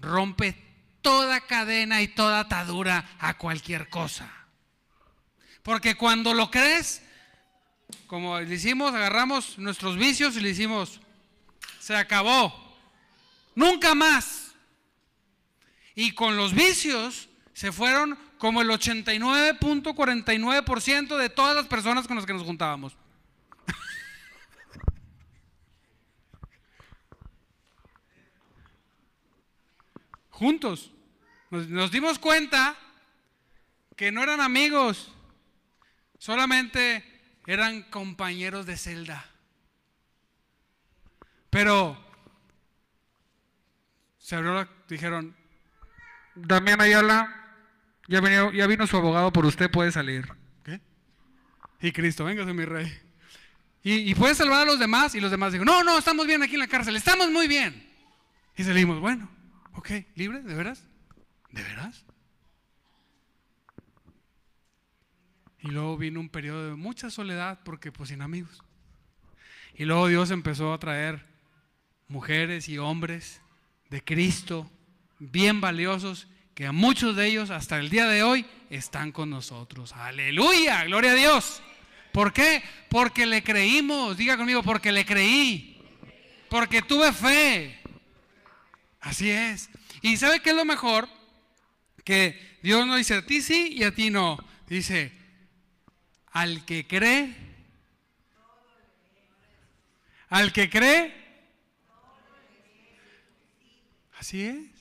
[0.00, 0.56] rompe
[1.00, 4.30] toda cadena y toda atadura a cualquier cosa.
[5.62, 7.02] Porque cuando lo crees,
[8.06, 11.00] como le hicimos, agarramos nuestros vicios y le hicimos,
[11.80, 12.62] se acabó.
[13.54, 14.52] Nunca más.
[15.94, 22.26] Y con los vicios se fueron como el 89.49% de todas las personas con las
[22.26, 22.96] que nos juntábamos.
[30.30, 30.90] juntos.
[31.50, 32.74] Nos, dimos cuenta
[33.94, 35.12] que no eran amigos,
[36.18, 37.11] solamente
[37.46, 39.24] eran compañeros de celda.
[41.50, 41.98] Pero
[44.18, 45.36] se abrió, dijeron,
[46.34, 47.56] Damián Ayala,
[48.08, 50.26] ya vino, ya vino su abogado por usted, puede salir.
[50.64, 50.80] ¿Qué?
[51.80, 52.90] Y Cristo, véngase mi rey.
[53.82, 55.14] Y, y, puede salvar a los demás.
[55.14, 57.90] Y los demás dijeron, no, no, estamos bien aquí en la cárcel, estamos muy bien.
[58.56, 59.28] Y salimos, bueno.
[59.74, 60.84] Ok, libre, ¿de veras?
[61.50, 62.04] ¿De veras?
[65.62, 68.62] Y luego vino un periodo de mucha soledad porque pues sin amigos.
[69.74, 71.24] Y luego Dios empezó a traer
[72.08, 73.40] mujeres y hombres
[73.88, 74.70] de Cristo
[75.18, 79.92] bien valiosos que a muchos de ellos hasta el día de hoy están con nosotros.
[79.94, 81.62] Aleluya, gloria a Dios.
[82.12, 82.62] ¿Por qué?
[82.90, 85.80] Porque le creímos, diga conmigo, porque le creí,
[86.50, 87.82] porque tuve fe,
[89.02, 89.68] Así es.
[90.00, 91.08] ¿Y sabe qué es lo mejor?
[92.04, 94.38] Que Dios no dice a ti sí y a ti no.
[94.68, 95.12] Dice,
[96.32, 97.36] al que cree,
[100.28, 101.14] al que cree,
[104.18, 104.72] así es.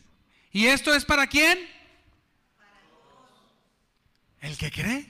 [0.51, 1.59] ¿Y esto es para quién?
[4.41, 5.07] El que cree.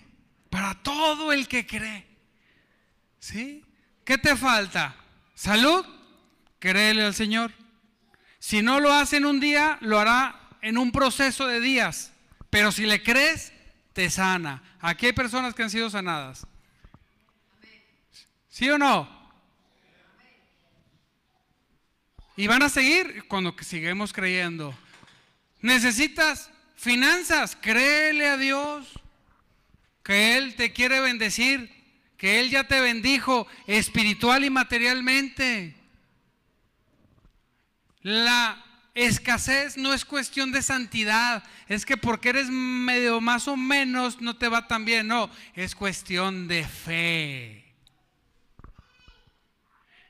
[0.50, 2.06] Para todo el que cree.
[3.20, 3.64] ¿Sí?
[4.04, 4.96] ¿Qué te falta?
[5.34, 5.86] ¿Salud?
[6.60, 7.52] Créele al Señor.
[8.39, 12.12] Si no lo hace en un día, lo hará en un proceso de días.
[12.50, 13.51] Pero si le crees,
[13.94, 14.62] te sana.
[14.80, 16.46] Aquí hay personas que han sido sanadas.
[18.50, 19.22] ¿Sí o no?
[22.36, 24.74] Y van a seguir cuando sigamos creyendo.
[25.62, 28.88] Necesitas finanzas, créele a Dios
[30.04, 31.72] que Él te quiere bendecir,
[32.18, 35.76] que Él ya te bendijo espiritual y materialmente.
[38.02, 44.22] La escasez no es cuestión de santidad, es que porque eres medio más o menos
[44.22, 47.66] no te va tan bien, no, es cuestión de fe.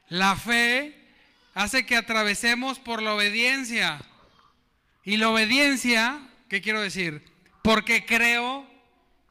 [0.09, 1.01] La fe
[1.53, 4.01] hace que atravesemos por la obediencia.
[5.03, 6.19] Y la obediencia,
[6.49, 7.23] ¿qué quiero decir?
[7.63, 8.67] Porque creo,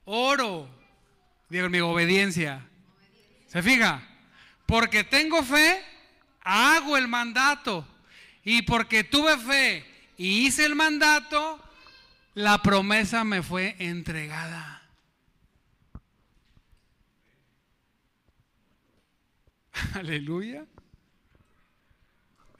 [0.04, 0.68] oro.
[1.48, 2.66] Digo mi obediencia.
[3.46, 4.02] ¿Se fija?
[4.66, 5.82] Porque tengo fe,
[6.42, 7.86] hago el mandato.
[8.44, 9.84] Y porque tuve fe
[10.16, 11.62] y hice el mandato,
[12.34, 14.82] la promesa me fue entregada.
[19.94, 20.64] Aleluya.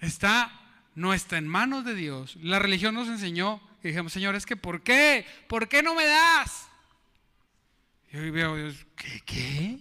[0.01, 0.51] Está,
[0.95, 2.37] no está en manos de Dios.
[2.37, 5.27] La religión nos enseñó y dijimos, Señor, es que ¿por qué?
[5.49, 6.69] ¿Por qué no me das?
[8.13, 9.23] Y hoy veo Dios, ¿qué?
[9.25, 9.79] ¿Qué?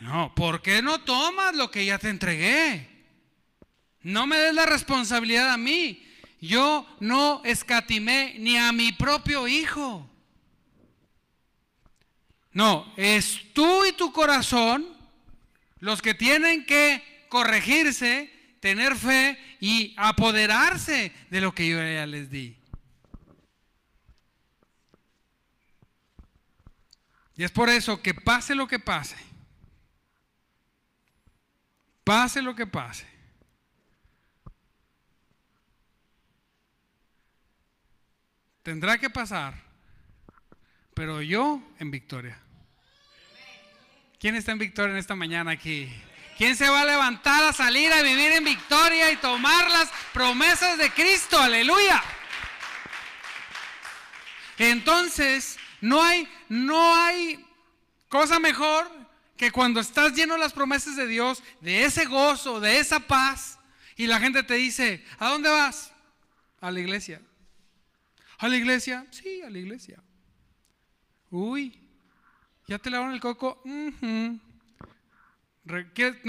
[0.00, 2.97] No, ¿por qué no tomas lo que ya te entregué?
[4.08, 6.02] No me des la responsabilidad a mí.
[6.40, 10.08] Yo no escatimé ni a mi propio hijo.
[12.52, 14.88] No, es tú y tu corazón
[15.80, 22.30] los que tienen que corregirse, tener fe y apoderarse de lo que yo ya les
[22.30, 22.56] di.
[27.36, 29.16] Y es por eso que pase lo que pase,
[32.04, 33.17] pase lo que pase,
[38.68, 39.54] tendrá que pasar,
[40.92, 42.38] pero yo en victoria.
[44.20, 45.90] ¿Quién está en victoria en esta mañana aquí?
[46.36, 50.76] ¿Quién se va a levantar a salir a vivir en victoria y tomar las promesas
[50.76, 51.40] de Cristo?
[51.40, 52.02] Aleluya.
[54.58, 57.42] Entonces, no hay, no hay
[58.10, 58.86] cosa mejor
[59.38, 63.58] que cuando estás lleno de las promesas de Dios, de ese gozo, de esa paz,
[63.96, 65.90] y la gente te dice, ¿a dónde vas?
[66.60, 67.22] A la iglesia.
[68.38, 69.06] ¿A la iglesia?
[69.10, 70.00] Sí, a la iglesia.
[71.30, 71.78] Uy,
[72.66, 73.60] ¿ya te lavaron el coco?
[73.64, 74.40] ¿Me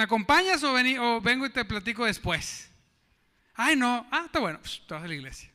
[0.04, 0.74] acompañas o,
[1.22, 2.70] vengo y te platico después?
[3.54, 4.08] Ay, no.
[4.12, 4.60] Ah, está bueno.
[4.88, 5.52] Te vas a la iglesia.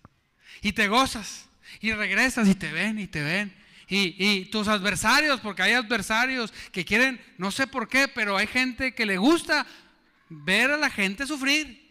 [0.63, 1.49] Y te gozas.
[1.81, 3.53] Y regresas y te ven y te ven.
[3.89, 8.47] Y, y, tus adversarios, porque hay adversarios que quieren, no sé por qué, pero hay
[8.47, 9.67] gente que le gusta
[10.29, 11.84] ver a la gente sufrir.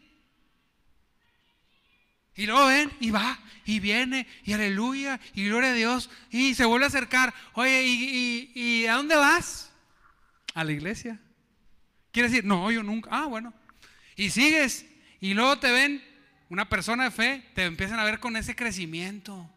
[2.36, 6.65] Y luego ven y va y viene y aleluya y gloria a Dios y se
[6.65, 7.34] vuelve a acercar.
[7.53, 9.71] Oye, ¿y, y, a dónde vas?
[10.53, 11.19] A la iglesia.
[12.11, 13.09] Quiere decir, no, yo nunca.
[13.11, 13.53] Ah, bueno.
[14.15, 14.86] Y sigues
[15.19, 16.03] y luego te ven
[16.49, 19.49] una persona de fe, te empiezan a ver con ese crecimiento.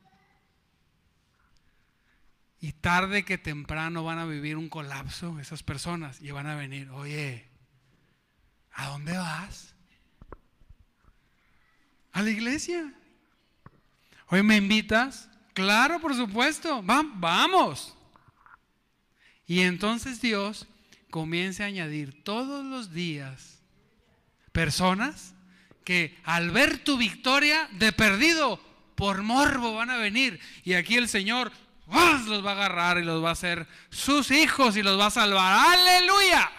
[2.60, 6.88] Y tarde que temprano van a vivir un colapso esas personas y van a venir,
[6.90, 7.48] oye,
[8.72, 9.75] ¿a dónde vas?
[12.16, 12.94] A la iglesia.
[14.28, 15.28] Hoy me invitas.
[15.52, 16.82] Claro, por supuesto.
[16.82, 17.94] vamos.
[19.46, 20.66] Y entonces Dios
[21.10, 23.58] comienza a añadir todos los días
[24.50, 25.34] personas
[25.84, 28.62] que al ver tu victoria de perdido
[28.94, 30.40] por morbo van a venir.
[30.64, 31.52] Y aquí el Señor
[31.86, 35.10] los va a agarrar y los va a hacer sus hijos y los va a
[35.10, 35.66] salvar.
[35.76, 36.50] Aleluya.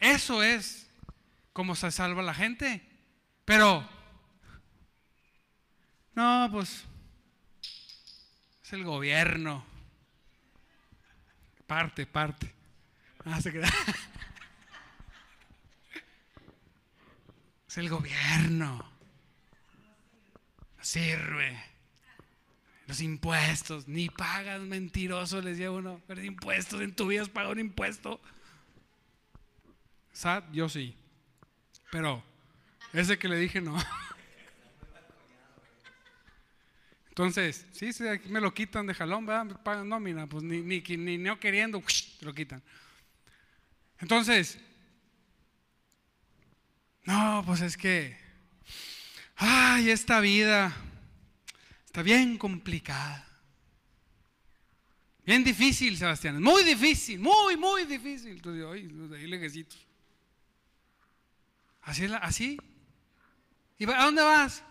[0.00, 0.85] Eso es
[1.56, 2.86] cómo se salva la gente.
[3.46, 3.88] Pero,
[6.14, 6.84] no, pues,
[8.62, 9.64] es el gobierno.
[11.66, 12.54] Parte, parte.
[13.24, 13.68] Ah, se queda.
[17.68, 18.90] Es el gobierno.
[20.80, 21.62] sirve.
[22.86, 23.86] Los impuestos.
[23.86, 26.00] Ni pagas, mentiroso, les decía uno.
[26.06, 28.18] Pero impuestos, en tu vida has pagado un impuesto.
[30.12, 30.44] ¿Sad?
[30.52, 30.96] Yo sí.
[31.96, 32.22] Pero
[32.92, 33.74] ese que le dije no.
[37.08, 39.46] Entonces, sí, sí, me lo quitan de jalón, ¿verdad?
[39.46, 41.82] Me pagan nómina, pues ni, ni, ni no queriendo,
[42.20, 42.62] te lo quitan.
[43.98, 44.58] Entonces,
[47.04, 48.14] no, pues es que,
[49.36, 50.76] ay, esta vida
[51.86, 53.26] está bien complicada.
[55.24, 58.32] Bien difícil, Sebastián, muy difícil, muy, muy difícil.
[58.32, 59.85] Entonces, ay, ahí lejecitos.
[61.86, 62.58] Así es así.
[63.78, 64.62] ¿Y a dónde vas?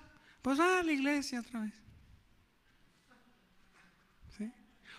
[0.41, 1.73] Pues va a la iglesia otra vez.
[4.37, 4.51] ¿Sí?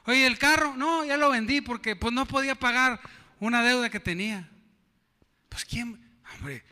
[0.06, 3.00] Oye, el carro, no, ya lo vendí porque pues no podía pagar
[3.38, 4.48] una deuda que tenía.
[5.50, 6.00] Pues quién,
[6.34, 6.64] hombre,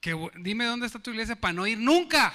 [0.00, 2.32] que, dime dónde está tu iglesia para no ir nunca.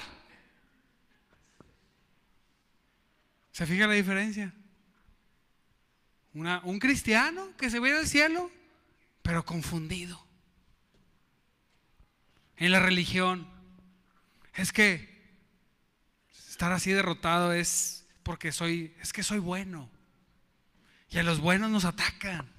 [3.52, 4.54] ¿Se fija la diferencia?
[6.34, 8.52] un cristiano que se ve al cielo,
[9.24, 10.27] pero confundido
[12.58, 13.48] en la religión.
[14.56, 15.18] Es que
[16.50, 19.90] estar así derrotado es porque soy, es que soy bueno.
[21.10, 22.52] Y a los buenos nos atacan.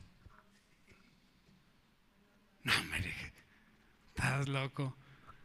[2.63, 2.73] No,
[4.15, 4.97] Estás loco.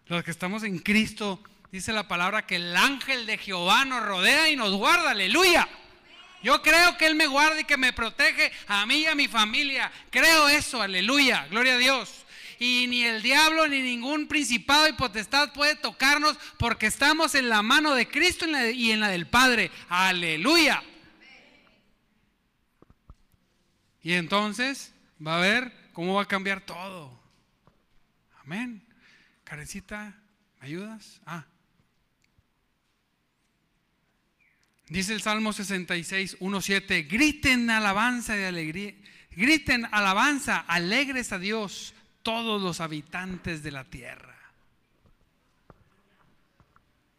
[0.08, 1.42] Los que estamos en Cristo,
[1.72, 5.12] dice la palabra que el ángel de Jehová nos rodea y nos guarda.
[5.12, 5.68] Aleluya.
[6.42, 9.28] Yo creo que Él me guarda y que me protege a mí y a mi
[9.28, 9.92] familia.
[10.10, 12.23] Creo eso, aleluya, gloria a Dios.
[12.66, 17.62] Y ni el diablo ni ningún principado y potestad puede tocarnos porque estamos en la
[17.62, 19.70] mano de Cristo y en la del Padre.
[19.90, 20.82] Aleluya.
[24.02, 27.22] Y entonces va a ver cómo va a cambiar todo.
[28.46, 28.82] Amén.
[29.44, 30.16] Carecita,
[30.62, 31.20] ¿me ayudas?
[31.26, 31.44] Ah.
[34.88, 38.94] Dice el Salmo 66, 1, 7, griten alabanza de alegría,
[39.32, 41.94] griten alabanza, alegres a Dios
[42.24, 44.36] todos los habitantes de la tierra.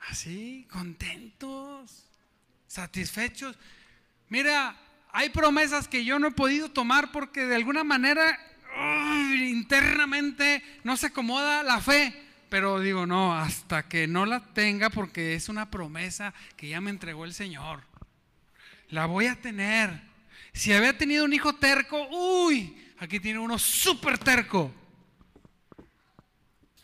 [0.01, 2.05] Así, contentos,
[2.67, 3.57] satisfechos.
[4.29, 4.77] Mira,
[5.13, 8.39] hay promesas que yo no he podido tomar porque de alguna manera
[9.33, 12.23] internamente no se acomoda la fe.
[12.49, 16.91] Pero digo, no, hasta que no la tenga porque es una promesa que ya me
[16.91, 17.83] entregó el Señor.
[18.89, 20.03] La voy a tener.
[20.53, 24.73] Si había tenido un hijo terco, uy, aquí tiene uno súper terco.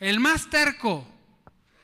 [0.01, 1.07] El más terco.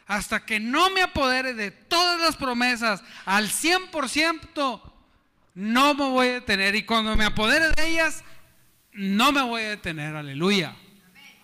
[0.06, 4.80] Hasta que no me apodere de todas las promesas al 100%,
[5.54, 6.76] no me voy a detener.
[6.76, 8.24] Y cuando me apodere de ellas,
[8.92, 10.14] no me voy a detener.
[10.14, 10.76] Aleluya.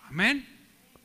[0.05, 0.47] Amén.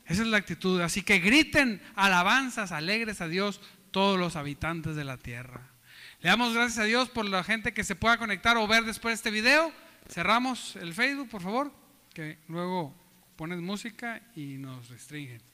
[0.06, 0.80] Esa es la actitud.
[0.80, 3.60] Así que griten alabanzas alegres a Dios
[3.90, 5.72] todos los habitantes de la tierra.
[6.20, 9.12] Le damos gracias a Dios por la gente que se pueda conectar o ver después
[9.12, 9.72] de este video.
[10.08, 11.72] Cerramos el Facebook, por favor,
[12.14, 12.94] que luego
[13.36, 15.47] pones música y nos restringen.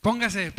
[0.00, 0.56] Póngase de pie.